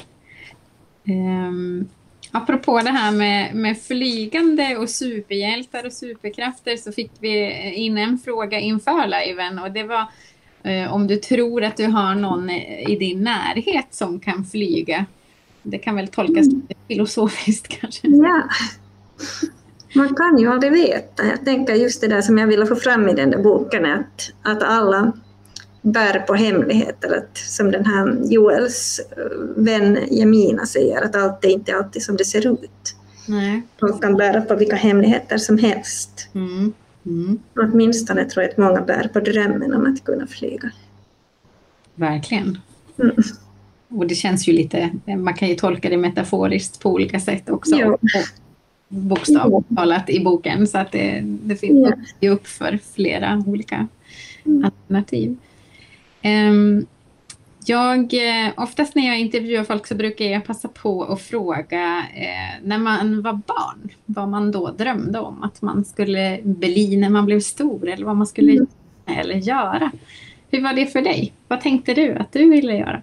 Um, 1.03 1.89
apropå 2.31 2.79
det 2.79 2.89
här 2.89 3.11
med, 3.11 3.55
med 3.55 3.81
flygande 3.81 4.77
och 4.77 4.89
superhjältar 4.89 5.85
och 5.85 5.93
superkrafter 5.93 6.77
så 6.77 6.91
fick 6.91 7.11
vi 7.19 7.51
in 7.73 7.97
en 7.97 8.17
fråga 8.17 8.59
inför 8.59 9.07
liven 9.07 9.59
och 9.59 9.71
det 9.71 9.83
var 9.83 10.07
Eh, 10.67 10.93
om 10.93 11.07
du 11.07 11.15
tror 11.15 11.63
att 11.63 11.77
du 11.77 11.85
har 11.85 12.15
någon 12.15 12.49
i 12.49 12.97
din 12.99 13.23
närhet 13.23 13.87
som 13.89 14.19
kan 14.19 14.45
flyga. 14.45 15.05
Det 15.69 15.77
kan 15.77 15.95
väl 15.95 16.07
tolkas 16.07 16.47
mm. 16.47 16.61
lite 16.69 16.81
filosofiskt 16.87 17.67
kanske? 17.81 18.07
Ja. 18.07 18.43
Man 19.95 20.15
kan 20.15 20.37
ju 20.37 20.47
aldrig 20.47 20.71
veta. 20.71 21.25
Jag 21.25 21.45
tänker 21.45 21.73
just 21.73 22.01
det 22.01 22.07
där 22.07 22.21
som 22.21 22.37
jag 22.37 22.47
ville 22.47 22.65
få 22.65 22.75
fram 22.75 23.09
i 23.09 23.13
den 23.13 23.31
där 23.31 23.43
boken, 23.43 23.85
att, 23.85 24.31
att 24.41 24.63
alla 24.63 25.11
bär 25.81 26.19
på 26.19 26.33
hemligheter. 26.33 27.17
Att, 27.17 27.37
som 27.37 27.71
den 27.71 27.85
här 27.85 28.17
Joels 28.23 29.01
eh, 29.17 29.63
vän 29.63 29.99
Jemina 30.11 30.65
säger, 30.65 31.01
att 31.01 31.15
allt 31.15 31.45
är 31.45 31.49
inte 31.49 31.75
alltid 31.75 32.03
som 32.03 32.17
det 32.17 32.25
ser 32.25 32.47
ut. 32.47 32.95
Nej. 33.27 33.61
Man 33.81 33.99
kan 33.99 34.15
bära 34.15 34.41
på 34.41 34.55
vilka 34.55 34.75
hemligheter 34.75 35.37
som 35.37 35.57
helst. 35.57 36.29
Mm. 36.33 36.73
Mm. 37.05 37.39
Åtminstone 37.55 38.25
tror 38.25 38.43
jag 38.43 38.51
att 38.51 38.57
många 38.57 38.81
bär 38.81 39.09
på 39.13 39.19
drömmen 39.19 39.73
om 39.73 39.93
att 39.93 40.03
kunna 40.03 40.27
flyga. 40.27 40.71
Verkligen. 41.95 42.57
Mm. 42.99 43.15
Och 43.89 44.07
det 44.07 44.15
känns 44.15 44.47
ju 44.47 44.53
lite, 44.53 44.89
man 45.17 45.33
kan 45.33 45.47
ju 45.47 45.55
tolka 45.55 45.89
det 45.89 45.97
metaforiskt 45.97 46.79
på 46.79 46.91
olika 46.91 47.19
sätt 47.19 47.49
också. 47.49 47.75
Ja. 47.75 47.97
Bokstavligt 48.87 49.75
talat 49.75 50.09
i 50.09 50.19
boken. 50.19 50.67
Så 50.67 50.77
att 50.77 50.91
det, 50.91 51.21
det 51.23 51.55
finns 51.55 51.89
ja. 52.19 52.31
upp 52.31 52.47
för 52.47 52.79
flera 52.95 53.43
olika 53.47 53.87
mm. 54.45 54.65
alternativ. 54.65 55.37
Um, 56.23 56.85
jag, 57.65 58.13
eh, 58.13 58.51
oftast 58.57 58.95
när 58.95 59.07
jag 59.07 59.19
intervjuar 59.19 59.63
folk 59.63 59.87
så 59.87 59.95
brukar 59.95 60.25
jag 60.25 60.45
passa 60.45 60.67
på 60.67 61.03
att 61.03 61.21
fråga 61.21 62.03
eh, 62.15 62.63
när 62.63 62.77
man 62.77 63.21
var 63.21 63.33
barn, 63.33 63.89
vad 64.05 64.29
man 64.29 64.51
då 64.51 64.71
drömde 64.71 65.19
om 65.19 65.43
att 65.43 65.61
man 65.61 65.85
skulle 65.85 66.39
bli 66.43 66.97
när 66.97 67.09
man 67.09 67.25
blev 67.25 67.39
stor 67.39 67.89
eller 67.89 68.05
vad 68.05 68.15
man 68.15 68.27
skulle 68.27 68.51
mm. 68.51 68.67
eller 69.05 69.35
göra. 69.35 69.91
Hur 70.51 70.63
var 70.63 70.73
det 70.73 70.85
för 70.85 71.01
dig? 71.01 71.33
Vad 71.47 71.61
tänkte 71.61 71.93
du 71.93 72.13
att 72.13 72.33
du 72.33 72.49
ville 72.49 72.77
göra? 72.77 73.01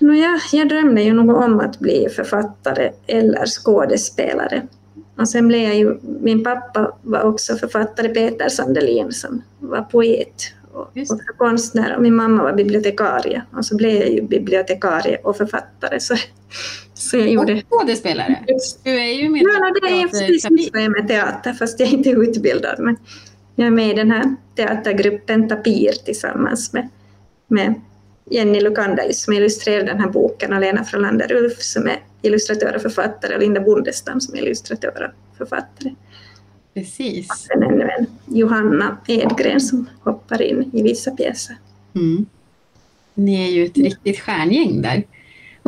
Nåja, 0.00 0.40
jag 0.52 0.68
drömde 0.68 1.02
ju 1.02 1.12
nog 1.12 1.36
om 1.36 1.60
att 1.60 1.78
bli 1.78 2.08
författare 2.08 2.92
eller 3.06 3.46
skådespelare. 3.46 4.62
Och 5.16 5.28
sen 5.28 5.48
blev 5.48 5.60
jag 5.60 5.76
ju, 5.76 5.98
min 6.02 6.44
pappa 6.44 6.96
var 7.02 7.22
också 7.22 7.56
författare, 7.56 8.08
Peter 8.08 8.48
Sandelin, 8.48 9.12
som 9.12 9.42
var 9.58 9.82
poet 9.82 10.52
och, 10.72 10.80
och 10.80 11.38
konstnär 11.38 11.96
och 11.96 12.02
min 12.02 12.14
mamma 12.14 12.42
var 12.42 12.52
bibliotekarie 12.52 13.42
och 13.56 13.66
så 13.66 13.76
blev 13.76 13.94
jag 13.94 14.10
ju 14.10 14.22
bibliotekarie 14.22 15.16
och 15.16 15.36
författare. 15.36 16.00
Så, 16.00 16.14
så 16.94 17.16
jag 17.16 17.28
gjorde... 17.28 17.54
Och 17.54 17.62
skådespelare? 17.70 18.44
Du 18.84 18.90
är 18.90 19.22
ju 19.22 19.28
med 19.28 19.42
ja, 19.42 19.72
det 19.82 20.02
är 20.02 20.08
precis 20.08 20.70
jag 20.72 20.82
är 20.82 20.88
med 20.88 21.08
teater 21.08 21.52
fast 21.52 21.80
jag 21.80 21.88
är 21.88 21.92
inte 21.92 22.10
utbildad. 22.10 22.78
Men 22.78 22.96
jag 23.54 23.66
är 23.66 23.70
med 23.70 23.90
i 23.90 23.94
den 23.94 24.10
här 24.10 24.36
teatergruppen 24.56 25.48
Tapir 25.48 25.92
tillsammans 26.04 26.72
med, 26.72 26.88
med 27.48 27.74
Jenny 28.30 28.60
Lukander 28.60 29.12
som 29.12 29.32
illustrerar 29.32 29.86
den 29.86 30.00
här 30.00 30.08
boken 30.08 30.52
och 30.52 30.60
Lena 30.60 30.84
Frölander 30.84 31.32
Ulf 31.32 31.62
som 31.62 31.86
är 31.86 32.02
illustratör 32.22 32.76
och 32.76 32.82
författare 32.82 33.34
och 33.34 33.40
Linda 33.40 33.60
Bondestam 33.60 34.20
som 34.20 34.34
är 34.34 34.42
illustratör 34.42 35.12
och 35.30 35.38
författare. 35.38 35.94
Precis. 36.74 37.30
Och 37.30 37.36
sen 37.36 37.62
ännu 37.62 37.90
en 37.98 38.06
Johanna 38.26 38.96
Edgren 39.06 39.60
som 39.60 39.88
hoppar 40.02 40.42
in 40.42 40.70
i 40.72 40.82
vissa 40.82 41.10
pjäser. 41.10 41.56
Mm. 41.94 42.26
Ni 43.14 43.48
är 43.48 43.52
ju 43.52 43.64
ett 43.64 43.76
riktigt 43.76 44.20
stjärngäng 44.20 44.82
där. 44.82 45.04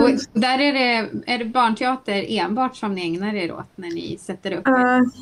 Och 0.03 0.41
där 0.41 0.59
är 0.59 0.73
det, 0.73 1.11
är 1.33 1.39
det 1.39 1.45
barnteater 1.45 2.25
enbart 2.29 2.77
som 2.77 2.95
ni 2.95 3.03
ägnar 3.03 3.35
er 3.35 3.53
åt 3.53 3.71
när 3.77 3.89
ni 3.89 4.19
sätter 4.21 4.53
upp? 4.53 4.69
Uh, 4.69 4.75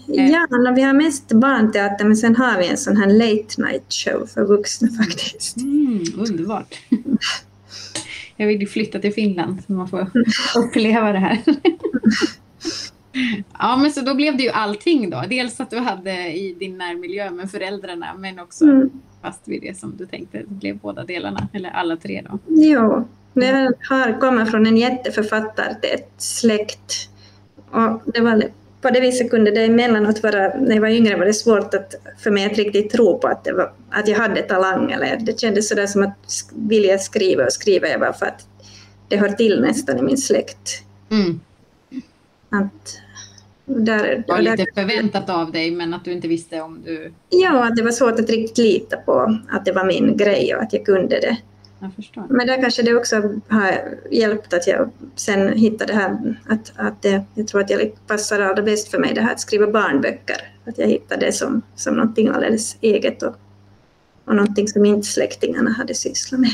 ja, 0.07 0.47
no, 0.51 0.75
vi 0.75 0.83
har 0.83 0.93
mest 0.93 1.33
barnteater 1.33 2.05
men 2.05 2.17
sen 2.17 2.37
har 2.37 2.59
vi 2.59 2.69
en 2.69 2.79
sån 2.79 2.97
här 2.97 3.07
late 3.07 3.63
night 3.63 3.93
show 3.93 4.27
för 4.27 4.45
vuxna 4.45 4.89
faktiskt. 4.89 5.57
Mm, 5.57 6.05
underbart. 6.17 6.75
Jag 8.37 8.47
vill 8.47 8.61
ju 8.61 8.67
flytta 8.67 8.99
till 8.99 9.13
Finland 9.13 9.63
så 9.67 9.73
man 9.73 9.89
får 9.89 10.11
uppleva 10.57 11.13
det 11.13 11.19
här. 11.19 11.39
Ja, 13.59 13.77
men 13.77 13.91
så 13.91 14.01
då 14.01 14.15
blev 14.15 14.37
det 14.37 14.43
ju 14.43 14.51
allting 14.51 15.11
då. 15.11 15.25
Dels 15.29 15.61
att 15.61 15.71
du 15.71 15.79
hade 15.79 16.33
i 16.33 16.57
din 16.59 16.79
närmiljö 16.79 17.31
med 17.31 17.51
föräldrarna, 17.51 18.15
men 18.19 18.39
också 18.39 18.65
mm. 18.65 18.91
fast 19.23 19.49
vid 19.49 19.63
det 19.63 19.79
som 19.79 19.97
du 19.97 20.07
tänkte. 20.07 20.39
Det 20.39 20.55
blev 20.55 20.79
båda 20.79 21.05
delarna, 21.05 21.49
eller 21.53 21.71
alla 21.71 21.97
tre 21.97 22.23
då. 22.31 22.39
Jo, 22.47 23.09
jag 23.35 23.73
har 23.89 24.21
kommit 24.21 24.51
från 24.51 24.67
en 24.67 24.77
jätteförfattare 24.77 25.75
till 25.81 25.91
ett 25.95 26.13
släkt. 26.19 27.09
Och 27.71 28.03
det 28.15 28.21
var, 28.21 28.43
på 28.81 28.91
det 28.91 29.01
viset 29.01 29.31
kunde 29.31 29.51
det 29.51 29.65
emellanåt 29.65 30.23
vara, 30.23 30.55
när 30.59 30.75
jag 30.75 30.81
var 30.81 30.89
yngre 30.89 31.17
var 31.17 31.25
det 31.25 31.35
svårt 31.35 31.75
att, 31.75 31.95
för 32.19 32.31
mig 32.31 32.47
att 32.47 32.59
riktigt 32.59 32.91
tro 32.91 33.19
på 33.19 33.29
att, 33.29 33.49
var, 33.55 33.73
att 33.91 34.09
jag 34.09 34.19
hade 34.19 34.43
talang. 34.43 34.93
Eller 34.93 35.19
det 35.21 35.41
kändes 35.41 35.69
sådär 35.69 35.87
som 35.87 36.03
att 36.03 36.17
vilja 36.55 36.99
skriva 36.99 37.45
och 37.45 37.53
skriva 37.53 37.89
jag 37.89 38.01
bara 38.01 38.13
för 38.13 38.27
att 38.27 38.47
det 39.09 39.17
hör 39.17 39.29
till 39.29 39.61
nästan 39.61 39.99
i 39.99 40.03
min 40.03 40.19
släkt. 40.19 40.83
Mm. 41.11 41.41
Att, 42.51 42.99
där, 43.65 44.05
det 44.05 44.25
var 44.29 44.41
lite 44.41 44.57
där, 44.57 44.67
förväntat 44.75 45.31
av 45.31 45.53
dig 45.53 45.71
men 45.71 45.95
att 45.95 46.05
du 46.05 46.13
inte 46.13 46.29
visste 46.29 46.61
om 46.61 46.83
du... 46.85 47.13
Ja, 47.29 47.71
det 47.77 47.83
var 47.83 47.91
svårt 47.91 48.21
att 48.21 48.31
riktigt 48.31 48.59
lita 48.59 48.97
på 48.97 49.39
att 49.51 49.65
det 49.65 49.73
var 49.73 49.85
min 49.85 50.17
grej 50.17 50.55
och 50.55 50.63
att 50.63 50.73
jag 50.73 50.85
kunde 50.87 51.21
det. 51.21 51.37
Jag 51.81 51.95
förstår. 51.95 52.27
Men 52.31 52.47
där 52.47 52.61
kanske 52.61 52.83
det 52.83 52.95
också 52.95 53.41
har 53.49 53.99
hjälpt 54.11 54.53
att 54.55 54.67
jag 54.67 54.91
sen 55.15 55.59
hittade 55.59 55.93
det 55.93 55.99
här 55.99 56.39
att, 56.49 56.73
att 56.77 57.03
det, 57.03 57.25
jag 57.35 57.49
tror 57.49 57.61
att 57.61 57.69
det 57.69 58.07
passar 58.07 58.41
allra 58.41 58.63
bäst 58.63 58.89
för 58.89 58.99
mig 58.99 59.15
det 59.15 59.21
här 59.21 59.33
att 59.33 59.41
skriva 59.41 59.67
barnböcker. 59.67 60.37
Att 60.65 60.79
jag 60.79 60.87
hittade 60.87 61.27
det 61.27 61.33
som, 61.33 61.63
som 61.75 61.95
någonting 61.95 62.29
alldeles 62.29 62.77
eget 62.81 63.23
och, 63.23 63.37
och 64.25 64.37
någonting 64.37 64.69
som 64.69 64.85
inte 64.85 65.07
släktingarna 65.07 65.71
hade 65.71 65.95
sysslat 65.95 66.41
med. 66.41 66.51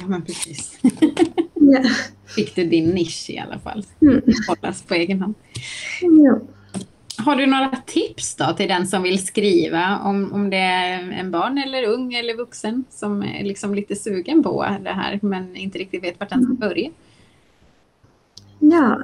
Ja, 0.00 0.06
men 0.06 0.24
precis. 0.24 0.78
ja. 1.54 1.84
Fick 2.26 2.54
du 2.54 2.64
din 2.64 2.90
nisch 2.90 3.30
i 3.30 3.38
alla 3.38 3.58
fall. 3.58 3.84
Mm. 4.02 4.22
Hållas 4.48 4.82
på 4.82 4.94
egen 4.94 5.20
hand. 5.20 5.34
Ja. 6.00 6.40
Har 7.18 7.36
du 7.36 7.46
några 7.46 7.70
tips 7.86 8.34
då 8.34 8.54
till 8.56 8.68
den 8.68 8.86
som 8.86 9.02
vill 9.02 9.26
skriva? 9.26 9.98
Om, 9.98 10.32
om 10.32 10.50
det 10.50 10.56
är 10.56 11.10
en 11.12 11.30
barn 11.30 11.58
eller 11.58 11.84
ung 11.84 12.14
eller 12.14 12.34
vuxen 12.36 12.84
som 12.90 13.22
är 13.22 13.44
liksom 13.44 13.74
lite 13.74 13.96
sugen 13.96 14.42
på 14.42 14.66
det 14.80 14.90
här 14.90 15.18
men 15.22 15.56
inte 15.56 15.78
riktigt 15.78 16.04
vet 16.04 16.20
vart 16.20 16.30
den 16.30 16.44
ska 16.44 16.52
börja? 16.52 16.90
Ja, 18.58 19.02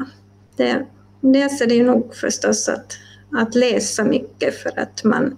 det, 0.56 0.86
dels 1.20 1.60
är 1.60 1.66
det 1.66 1.82
nog 1.82 2.14
förstås 2.14 2.68
att, 2.68 2.98
att 3.32 3.54
läsa 3.54 4.04
mycket 4.04 4.62
för 4.62 4.78
att 4.78 5.04
man 5.04 5.36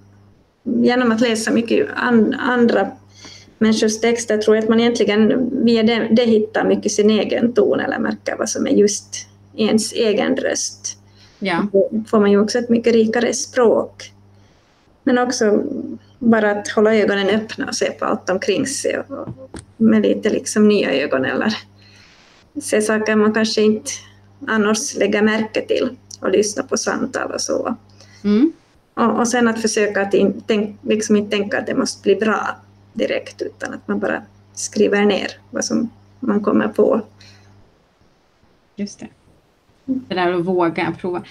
genom 0.62 1.12
att 1.12 1.20
läsa 1.20 1.50
mycket 1.50 1.88
and, 1.94 2.34
andra 2.38 2.90
människors 3.58 4.00
texter 4.00 4.38
tror 4.38 4.56
jag 4.56 4.62
att 4.62 4.68
man 4.68 4.80
egentligen 4.80 5.50
via 5.64 5.82
det, 5.82 6.08
det 6.10 6.24
hittar 6.24 6.64
mycket 6.64 6.92
sin 6.92 7.10
egen 7.10 7.52
ton 7.52 7.80
eller 7.80 7.98
märker 7.98 8.37
vad 8.37 8.48
som 8.48 8.66
är 8.66 8.70
just 8.70 9.26
ens 9.56 9.92
egen 9.92 10.37
röst. 10.37 10.98
Ja. 11.38 11.66
Då 11.73 12.05
får 12.09 12.20
man 12.20 12.31
ju 12.31 12.40
också 12.40 12.59
ett 12.59 12.68
mycket 12.68 12.92
rikare 12.92 13.35
språk. 13.35 14.12
Men 15.03 15.18
också 15.18 15.62
bara 16.18 16.51
att 16.51 16.68
hålla 16.68 16.94
ögonen 16.94 17.29
öppna 17.29 17.66
och 17.66 17.77
se 17.77 17.90
på 17.90 18.05
allt 18.05 18.31
omkring 18.31 18.66
sig 18.66 18.99
och, 18.99 19.29
med 19.77 20.03
lite 20.03 20.31
liksom 20.31 20.68
nya 20.68 20.92
ögon 20.92 21.25
eller 21.25 21.57
se 22.62 22.83
saker 22.83 23.16
man 23.16 23.35
kanske 23.35 23.62
inte 23.62 23.90
annars 24.47 24.94
lägger 24.94 25.23
märke 25.23 25.66
till 25.66 25.97
och 26.20 26.31
lyssna 26.31 26.62
på 26.62 26.77
samtal 26.77 27.33
och 27.33 27.40
så. 27.40 27.77
Mm. 28.25 28.53
Och, 28.94 29.18
och, 29.18 29.29
sen 29.29 29.49
att 29.49 29.62
försöka 29.62 30.03
att 30.03 30.14
in, 30.14 30.42
tänk, 30.47 30.79
liksom 30.83 31.16
inte 31.16 31.37
tänka 31.37 31.59
att 31.59 31.66
det 31.66 31.75
måste 31.75 32.03
bli 32.03 32.16
bra 32.16 32.57
direkt 32.92 33.42
utan 33.42 33.75
att 33.75 33.88
man 33.88 33.99
bara 33.99 34.23
skriver 34.55 35.05
ner 35.05 35.29
vad 35.51 35.64
som 35.64 35.90
man 36.20 36.40
kommer 36.40 36.68
på. 36.68 37.01
Just 38.77 39.01
det. 39.01 39.09
Det 39.85 40.14
där 40.14 40.33
att 40.33 40.44
våga 40.44 40.94
prova. 41.01 41.23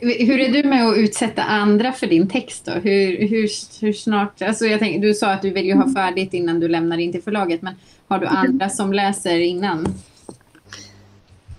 Hur 0.00 0.40
är 0.40 0.62
du 0.62 0.68
med 0.68 0.88
att 0.88 0.96
utsätta 0.96 1.42
andra 1.42 1.92
för 1.92 2.06
din 2.06 2.28
text 2.28 2.64
då? 2.64 2.72
Hur, 2.72 3.28
hur, 3.28 3.48
hur 3.80 3.92
snart, 3.92 4.42
alltså 4.42 4.66
jag 4.66 4.80
tänk, 4.80 5.02
du 5.02 5.14
sa 5.14 5.32
att 5.32 5.42
du 5.42 5.50
vill 5.50 5.66
ju 5.66 5.74
ha 5.74 5.82
mm. 5.82 5.94
färdigt 5.94 6.34
innan 6.34 6.60
du 6.60 6.68
lämnar 6.68 6.98
in 6.98 7.12
till 7.12 7.22
förlaget, 7.22 7.62
men 7.62 7.74
har 8.08 8.18
du 8.18 8.26
andra 8.26 8.68
som 8.68 8.92
läser 8.92 9.38
innan? 9.38 9.86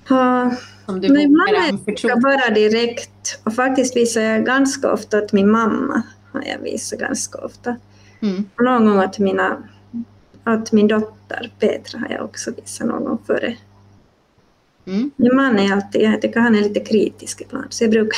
Ja, 0.08 0.52
som 0.86 1.02
du 1.02 1.10
Nej, 1.10 1.28
man 1.28 1.48
är 1.48 2.22
bara 2.22 2.54
direkt 2.54 3.42
och 3.44 3.56
faktiskt 3.56 3.98
visar 3.98 4.22
jag 4.22 4.46
ganska 4.46 4.92
ofta 4.92 5.24
åt 5.24 5.34
min 5.34 5.52
mamma. 5.52 6.04
Har 6.32 6.44
jag 6.46 6.60
visat 6.60 7.00
ganska 7.00 7.38
ofta. 7.38 7.76
Mm. 8.22 8.50
Och 8.58 8.64
någon 8.64 8.86
gång 8.86 9.00
åt, 9.00 9.20
mina, 9.20 9.58
åt 10.46 10.72
min 10.72 10.88
dotter 10.88 11.52
Petra 11.60 12.00
har 12.00 12.10
jag 12.10 12.26
också 12.26 12.52
visat 12.62 12.88
någon 12.88 13.04
gång 13.04 13.18
före 13.28 13.56
Mm. 14.86 15.12
Min 15.15 15.36
man 15.36 15.60
är 15.60 15.74
alltid, 15.74 16.02
jag 16.02 16.22
tycker 16.22 16.39
han 16.39 16.56
är 16.56 16.62
lite 16.62 16.80
kritisk 16.80 17.41
ibland, 17.41 17.65
så 17.70 17.84
jag 17.84 17.91
brukar 17.91 18.17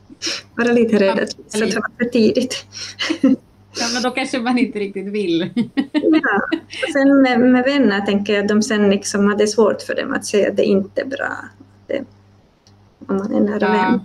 vara 0.54 0.72
lite 0.72 0.98
rädd 0.98 1.18
att 1.18 1.38
visa 1.38 1.66
det 1.66 1.74
var 1.74 1.90
för 1.98 2.04
tidigt. 2.04 2.66
Ja, 3.80 3.86
men 3.94 4.02
då 4.02 4.10
kanske 4.10 4.38
man 4.38 4.58
inte 4.58 4.78
riktigt 4.78 5.06
vill. 5.06 5.50
ja. 5.92 6.40
Och 6.86 6.92
sen 6.92 7.22
med, 7.22 7.40
med 7.40 7.64
vänner 7.64 8.00
tänker 8.00 8.32
jag 8.32 8.42
att 8.42 8.48
de 8.48 8.62
sen 8.62 8.90
liksom 8.90 9.30
att 9.30 9.38
det 9.38 9.44
är 9.44 9.46
svårt 9.46 9.82
för 9.82 9.94
dem 9.94 10.12
att 10.12 10.26
säga 10.26 10.50
att 10.50 10.56
det 10.56 10.64
inte 10.64 11.00
är 11.00 11.06
bra. 11.06 11.36
Det, 11.86 12.04
om 13.06 13.16
man 13.16 13.34
är 13.34 13.40
nära 13.40 13.58
ja. 13.60 13.72
vän. 13.72 14.00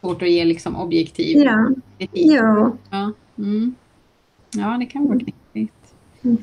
Svårt 0.00 0.22
att 0.22 0.30
ge 0.30 0.44
liksom 0.44 0.76
objektiv 0.76 1.36
ja. 1.36 1.70
kritik. 1.98 2.26
Ja. 2.26 2.76
Ja. 2.90 3.12
Mm. 3.38 3.74
ja, 4.50 4.76
det 4.80 4.86
kan 4.86 5.08
vara 5.08 5.18
knepigt. 5.18 5.74
Mm. 6.22 6.38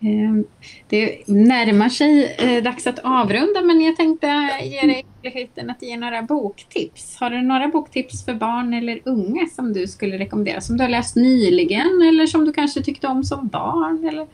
Ehm, 0.00 0.44
det 0.88 1.28
närmar 1.28 1.88
sig 1.88 2.36
eh, 2.38 2.62
dags 2.62 2.86
att 2.86 2.98
avrunda 2.98 3.60
men 3.60 3.80
jag 3.80 3.96
tänkte 3.96 4.26
ge 4.62 4.80
dig 4.80 5.04
möjligheten 5.22 5.70
att 5.70 5.82
ge 5.82 5.96
några 5.96 6.22
boktips. 6.22 7.16
Har 7.16 7.30
du 7.30 7.42
några 7.42 7.68
boktips 7.68 8.24
för 8.24 8.34
barn 8.34 8.74
eller 8.74 9.00
unga 9.04 9.46
som 9.46 9.72
du 9.72 9.86
skulle 9.86 10.18
rekommendera? 10.18 10.60
Som 10.60 10.76
du 10.76 10.84
har 10.84 10.90
läst 10.90 11.16
nyligen 11.16 12.02
eller 12.08 12.26
som 12.26 12.44
du 12.44 12.52
kanske 12.52 12.82
tyckte 12.82 13.06
om 13.06 13.24
som 13.24 13.48
barn? 13.48 14.08
Eller? 14.08 14.26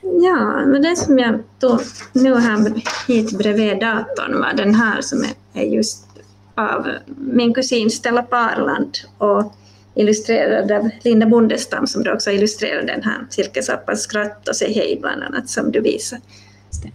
Ja, 0.00 0.66
men 0.66 0.82
det 0.82 0.96
som 0.96 1.18
jag 1.18 1.42
tog 1.60 1.80
nu 2.12 2.34
här 2.34 2.72
hit 3.08 3.38
bredvid 3.38 3.80
datorn 3.80 4.40
var 4.40 4.52
den 4.56 4.74
här 4.74 5.00
som 5.00 5.24
är 5.54 5.64
just 5.64 6.06
av 6.54 6.88
min 7.16 7.54
kusin 7.54 7.90
Stella 7.90 8.22
Parland. 8.22 8.98
Och 9.18 9.54
illustrerad 9.94 10.72
av 10.72 10.90
Linda 11.02 11.26
Bondestam 11.26 11.86
som 11.86 12.04
också 12.14 12.30
illustrerade 12.30 12.86
den 12.86 13.02
här 13.02 13.26
silkesappans 13.30 14.02
skratt 14.02 14.48
och 14.48 14.56
säg 14.56 14.72
hej 14.72 14.98
bland 15.00 15.22
annat 15.22 15.48
som 15.48 15.72
du 15.72 15.80
visar 15.80 16.18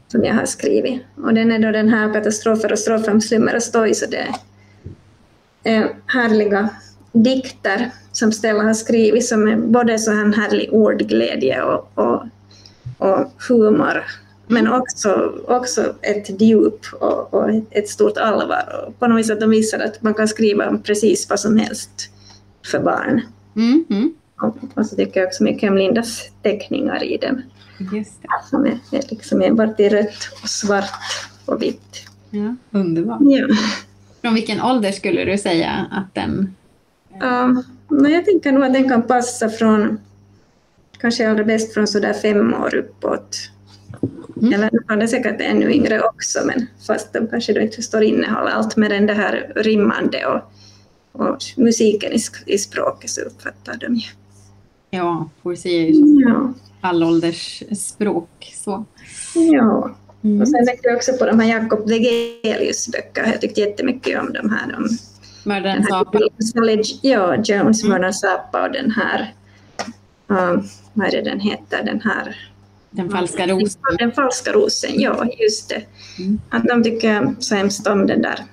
som 0.07 0.23
jag 0.23 0.33
har 0.33 0.45
skrivit. 0.45 1.01
Och 1.15 1.33
den 1.33 1.51
är 1.51 1.59
då 1.59 1.71
den 1.71 1.89
här 1.89 2.13
katastrofer 2.13 2.71
och 2.71 2.79
strofer 2.79 3.11
om 3.11 3.21
slummer 3.21 3.55
och 3.55 3.63
stoj 3.63 3.93
så 3.93 4.05
det 4.05 4.27
är 5.63 5.89
härliga 6.05 6.69
dikter 7.11 7.91
som 8.11 8.31
Stella 8.31 8.63
har 8.63 8.73
skrivit 8.73 9.25
som 9.25 9.47
är 9.47 9.55
både 9.55 9.99
så 9.99 10.11
här 10.11 10.33
härlig 10.33 10.73
ordglädje 10.73 11.61
och, 11.61 11.91
och, 11.95 12.23
och 12.97 13.31
humor 13.49 14.03
men 14.47 14.67
också, 14.73 15.33
också 15.47 15.95
ett 16.01 16.41
djup 16.41 16.79
och, 16.99 17.33
och, 17.33 17.49
ett 17.71 17.89
stort 17.89 18.17
allvar. 18.17 18.85
Och 18.87 18.99
på 18.99 19.07
något 19.07 19.19
vis 19.19 19.29
att 19.29 19.39
de 19.39 19.49
visar 19.49 19.79
att 19.79 20.01
man 20.01 20.13
kan 20.13 20.27
skriva 20.27 20.69
om 20.69 20.83
precis 20.83 21.29
vad 21.29 21.39
som 21.39 21.57
helst 21.57 22.09
för 22.67 22.79
barn. 22.79 23.21
Mm, 23.55 23.85
mm. 23.89 24.13
Och, 24.41 24.57
och, 24.75 24.85
så 24.85 24.95
tycker 24.95 25.19
jag 25.19 25.27
också 25.27 25.43
mycket 25.43 25.71
om 25.71 25.77
Lindas 25.77 26.29
teckningar 26.41 27.03
i 27.03 27.17
den. 27.17 27.41
Just 27.93 28.21
det. 28.21 28.27
Som 28.49 28.65
är, 28.65 28.79
är 28.91 29.03
liksom 29.09 29.41
enbart 29.41 29.79
i 29.79 29.89
rött 29.89 30.29
och 30.43 30.49
svart 30.49 30.91
och 31.45 31.61
vitt. 31.61 32.05
Ja, 32.29 32.55
underbart. 32.71 33.19
Ja. 33.21 33.47
Från 34.21 34.33
vilken 34.33 34.61
ålder 34.61 34.91
skulle 34.91 35.25
du 35.25 35.37
säga 35.37 35.87
att 35.91 36.15
den... 36.15 36.55
Ja, 37.19 37.63
men 37.87 38.11
jag 38.11 38.25
tänker 38.25 38.51
nog 38.51 38.63
att 38.63 38.73
den 38.73 38.89
kan 38.89 39.01
passa 39.01 39.49
från 39.49 39.99
kanske 40.99 41.29
allra 41.29 41.43
bäst 41.43 41.73
från 41.73 41.87
sådär 41.87 42.13
fem 42.13 42.53
år 42.53 42.75
uppåt. 42.75 43.37
Mm. 44.41 44.53
Eller 44.53 44.69
nu 44.71 44.79
kan 44.87 44.99
det 44.99 45.07
säkert 45.07 45.41
ännu 45.41 45.71
yngre 45.71 46.01
också, 46.01 46.39
men 46.45 46.67
fast 46.87 47.13
de 47.13 47.27
kanske 47.27 47.53
då 47.53 47.61
inte 47.61 47.75
förstår 47.75 48.03
innehållet. 48.03 48.53
Allt 48.53 48.77
med 48.77 48.91
den 48.91 49.05
det 49.05 49.13
här 49.13 49.51
rimmande 49.55 50.25
och 50.25 50.53
och 51.19 51.37
musiken 51.57 52.13
i, 52.13 52.19
i 52.45 52.57
språket 52.57 53.09
så 53.09 53.21
uppfattar 53.21 53.77
de 53.77 53.95
ju. 53.95 54.07
Ja, 54.89 55.29
poesi 55.43 55.69
är 55.69 55.87
ju 55.87 56.21
ja. 56.21 56.53
allålders 56.81 57.63
språk. 57.77 58.53
Så. 58.55 58.85
Ja, 59.35 59.95
mm. 60.23 60.41
och 60.41 60.47
sen 60.47 60.65
tänkte 60.65 60.87
jag 60.87 60.95
också 60.95 61.13
på 61.13 61.25
de 61.25 61.39
här 61.39 61.49
Jakob 61.49 61.89
Wegelius 61.89 62.87
böcker. 62.91 63.25
Jag 63.25 63.41
tyckte 63.41 63.61
jättemycket 63.61 64.19
om 64.19 64.33
de 64.33 64.49
här. 64.49 64.75
Om 64.77 64.87
Mördarens 65.43 65.91
apa? 65.91 66.19
Ja, 67.01 67.35
Jones, 67.35 67.83
mm. 67.83 67.91
Mördarens 67.91 68.23
apa 68.23 68.65
och 68.65 68.71
den 68.71 68.91
här, 68.91 69.33
um, 70.27 70.63
vad 70.93 71.07
är 71.07 71.11
det 71.11 71.21
den 71.21 71.39
heter, 71.39 71.83
den 71.83 72.01
här 72.01 72.51
Den 72.91 73.09
falska 73.09 73.47
rosen. 73.47 73.81
Den 73.99 74.11
falska 74.11 74.51
rosen, 74.51 74.91
ja 74.93 75.25
just 75.39 75.69
det. 75.69 75.83
Mm. 76.19 76.41
Att 76.49 76.63
de 76.63 76.83
tycker 76.83 77.35
så 77.39 77.55
hemskt 77.55 77.87
om 77.87 78.07
den 78.07 78.21
där 78.21 78.45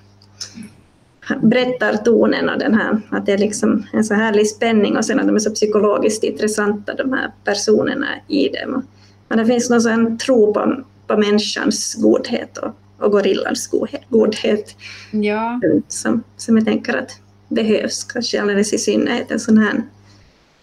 berättartonen 1.42 2.48
och 2.48 2.58
den 2.58 2.74
här, 2.74 3.00
att 3.10 3.26
det 3.26 3.32
är 3.32 3.38
liksom 3.38 3.86
en 3.92 4.04
så 4.04 4.14
härlig 4.14 4.48
spänning 4.48 4.96
och 4.96 5.04
sen 5.04 5.20
att 5.20 5.26
de 5.26 5.34
är 5.34 5.38
så 5.40 5.50
psykologiskt 5.50 6.24
intressanta 6.24 6.94
de 6.94 7.12
här 7.12 7.30
personerna 7.44 8.08
i 8.28 8.48
dem. 8.48 8.86
Men 9.28 9.38
det 9.38 9.46
finns 9.46 9.70
någon 9.70 9.80
sån 9.80 10.18
tro 10.18 10.54
på, 10.54 10.84
på 11.06 11.16
människans 11.16 11.94
godhet 11.94 12.58
och, 12.58 12.72
och 12.98 13.12
gorillans 13.12 13.66
godhet, 13.66 14.02
godhet 14.08 14.76
Ja, 15.10 15.60
som, 15.88 16.22
som 16.36 16.56
jag 16.56 16.66
tänker 16.66 16.96
att 16.96 17.20
behövs, 17.48 18.04
kanske 18.04 18.42
alldeles 18.42 18.72
i 18.72 18.78
synnerhet 18.78 19.30
en 19.30 19.40
sån 19.40 19.58
här 19.58 19.82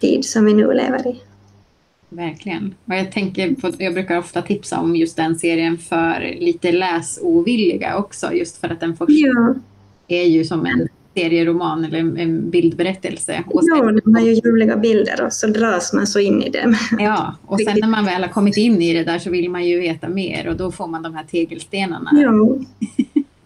tid 0.00 0.24
som 0.24 0.44
vi 0.44 0.54
nu 0.54 0.72
lever 0.72 1.06
i. 1.08 1.20
verkligen. 2.08 2.74
Och 2.84 2.94
jag, 2.94 3.12
tänker 3.12 3.54
på, 3.54 3.70
jag 3.78 3.94
brukar 3.94 4.18
ofta 4.18 4.42
tipsa 4.42 4.80
om 4.80 4.96
just 4.96 5.16
den 5.16 5.38
serien 5.38 5.78
för 5.78 6.36
lite 6.40 6.72
läsovilliga 6.72 7.96
också, 7.96 8.32
just 8.32 8.56
för 8.56 8.68
att 8.68 8.80
den 8.80 8.96
första 8.96 9.12
Ja, 9.12 9.54
är 10.08 10.24
ju 10.24 10.44
som 10.44 10.66
en 10.66 10.88
serieroman 11.14 11.84
eller 11.84 11.98
en, 11.98 12.50
bildberättelse. 12.50 13.44
Och 13.46 13.62
ja 13.64 13.84
sen, 13.84 14.00
de 14.04 14.14
har 14.14 14.22
ju 14.22 14.32
ljuvliga 14.32 14.76
bilder 14.76 15.24
och 15.24 15.32
så 15.32 15.46
dras 15.46 15.92
man 15.92 16.06
så 16.06 16.18
in 16.18 16.42
i 16.42 16.50
dem. 16.50 16.76
ja, 16.98 17.36
och 17.46 17.60
sen 17.66 17.76
när 17.80 17.88
man 17.88 18.04
väl 18.04 18.22
har 18.22 18.28
kommit 18.28 18.56
in 18.56 18.82
i 18.82 18.92
det 18.92 19.04
där 19.04 19.18
så 19.18 19.30
vill 19.30 19.50
man 19.50 19.64
ju 19.64 19.80
veta 19.80 20.08
mer 20.08 20.48
och 20.48 20.56
då 20.56 20.72
får 20.72 20.86
man 20.86 21.02
de 21.02 21.14
här 21.14 21.24
tegelstenarna. 21.24 22.10
Ja. 22.12 22.30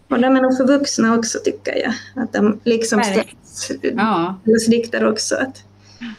Och 0.09 0.19
de 0.19 0.35
är 0.35 0.41
nog 0.41 0.57
för 0.57 0.67
vuxna 0.67 1.15
också 1.15 1.39
tycker 1.43 1.75
jag. 1.75 2.23
Att 2.23 2.33
de 2.33 2.59
liksom 2.63 3.03
ställs, 3.03 3.71
Ja, 3.81 4.35
dikter 4.67 5.05
också. 5.05 5.35
Att, 5.35 5.63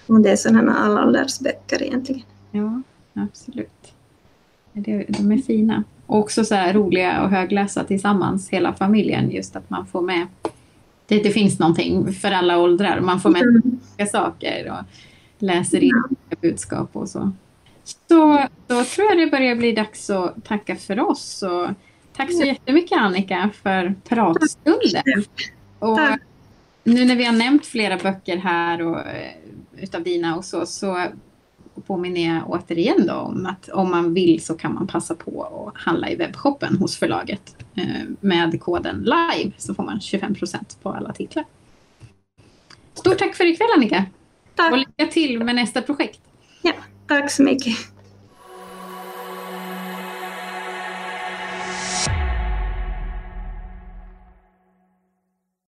och 0.07 0.21
det 0.21 0.31
är 0.31 0.37
sådana 0.37 0.75
allåldersböcker 0.75 1.83
egentligen. 1.83 2.23
ja 2.51 2.83
absolut. 3.15 3.93
De 4.73 5.33
är 5.33 5.43
fina. 5.43 5.85
Och 6.09 6.19
också 6.19 6.45
så 6.45 6.55
här 6.55 6.73
roliga 6.75 7.23
och 7.23 7.31
högläsa 7.31 7.85
tillsammans, 7.85 8.49
hela 8.51 8.73
familjen. 8.73 9.31
Just 9.31 9.57
att 9.57 9.71
man 9.71 9.87
får 9.87 10.03
med, 10.03 10.27
det, 11.07 11.23
det 11.23 11.31
finns 11.31 11.59
någonting 11.59 12.13
för 12.13 12.31
alla 12.31 12.59
åldrar. 12.59 13.01
Man 13.01 13.21
får 13.21 13.31
med 13.31 13.43
Mm. 13.43 13.63
olika 13.65 14.11
saker 14.11 14.71
och 14.71 14.85
läser 15.39 15.85
in 15.85 16.03
olika 16.11 16.41
budskap 16.41 16.91
och 16.93 17.09
så. 17.09 17.33
Så 18.09 18.45
då 18.67 18.85
tror 18.85 19.07
jag 19.09 19.19
det 19.19 19.27
börjar 19.31 19.55
bli 19.55 19.73
dags 19.73 20.11
att 20.11 20.45
tacka 20.45 20.77
för 20.77 21.01
oss. 21.01 21.43
Och 21.43 21.69
tack 22.17 22.33
så 22.33 22.45
jättemycket 22.45 22.99
Annika 22.99 23.51
för 23.63 23.95
pratstunden. 24.09 25.25
Och 25.79 25.99
nu 26.85 27.05
när 27.05 27.17
vi 27.17 27.25
har 27.25 27.33
nämnt 27.33 27.67
flera 27.67 27.97
böcker 27.97 28.37
här 28.37 28.83
och, 28.83 28.99
eh, 28.99 29.33
utav 29.77 30.03
dina 30.03 30.37
och 30.37 30.45
så, 30.45 30.67
så 30.67 31.07
påminner 31.81 32.35
jag 32.35 32.51
återigen 32.51 33.07
då 33.07 33.15
om 33.15 33.47
att 33.47 33.69
om 33.69 33.91
man 33.91 34.15
vill 34.15 34.45
så 34.45 34.55
kan 34.55 34.75
man 34.75 34.87
passa 34.87 35.15
på 35.15 35.43
att 35.75 35.83
handla 35.83 36.11
i 36.11 36.17
webbshoppen 36.17 36.77
hos 36.77 36.97
förlaget. 36.97 37.57
Eh, 37.75 37.85
Med 38.21 38.61
koden 38.61 38.97
LIVE 39.05 39.53
så 39.59 39.75
får 39.75 39.83
man 39.83 39.99
25% 39.99 40.83
på 40.83 40.91
alla 40.91 41.13
titlar. 41.13 41.45
Stort 42.95 43.19
tack 43.19 43.35
för 43.35 43.45
ikväll 43.45 43.69
Annika! 43.77 44.05
Och 44.51 44.55
Tack, 44.57 44.77
lycka 44.77 45.07
till 45.13 45.45
med 45.45 45.55
nästa 45.55 45.83
projekt! 45.83 46.21
ja, 46.63 46.73
tack 47.07 47.31
så 47.31 47.43
mycket. 47.43 47.77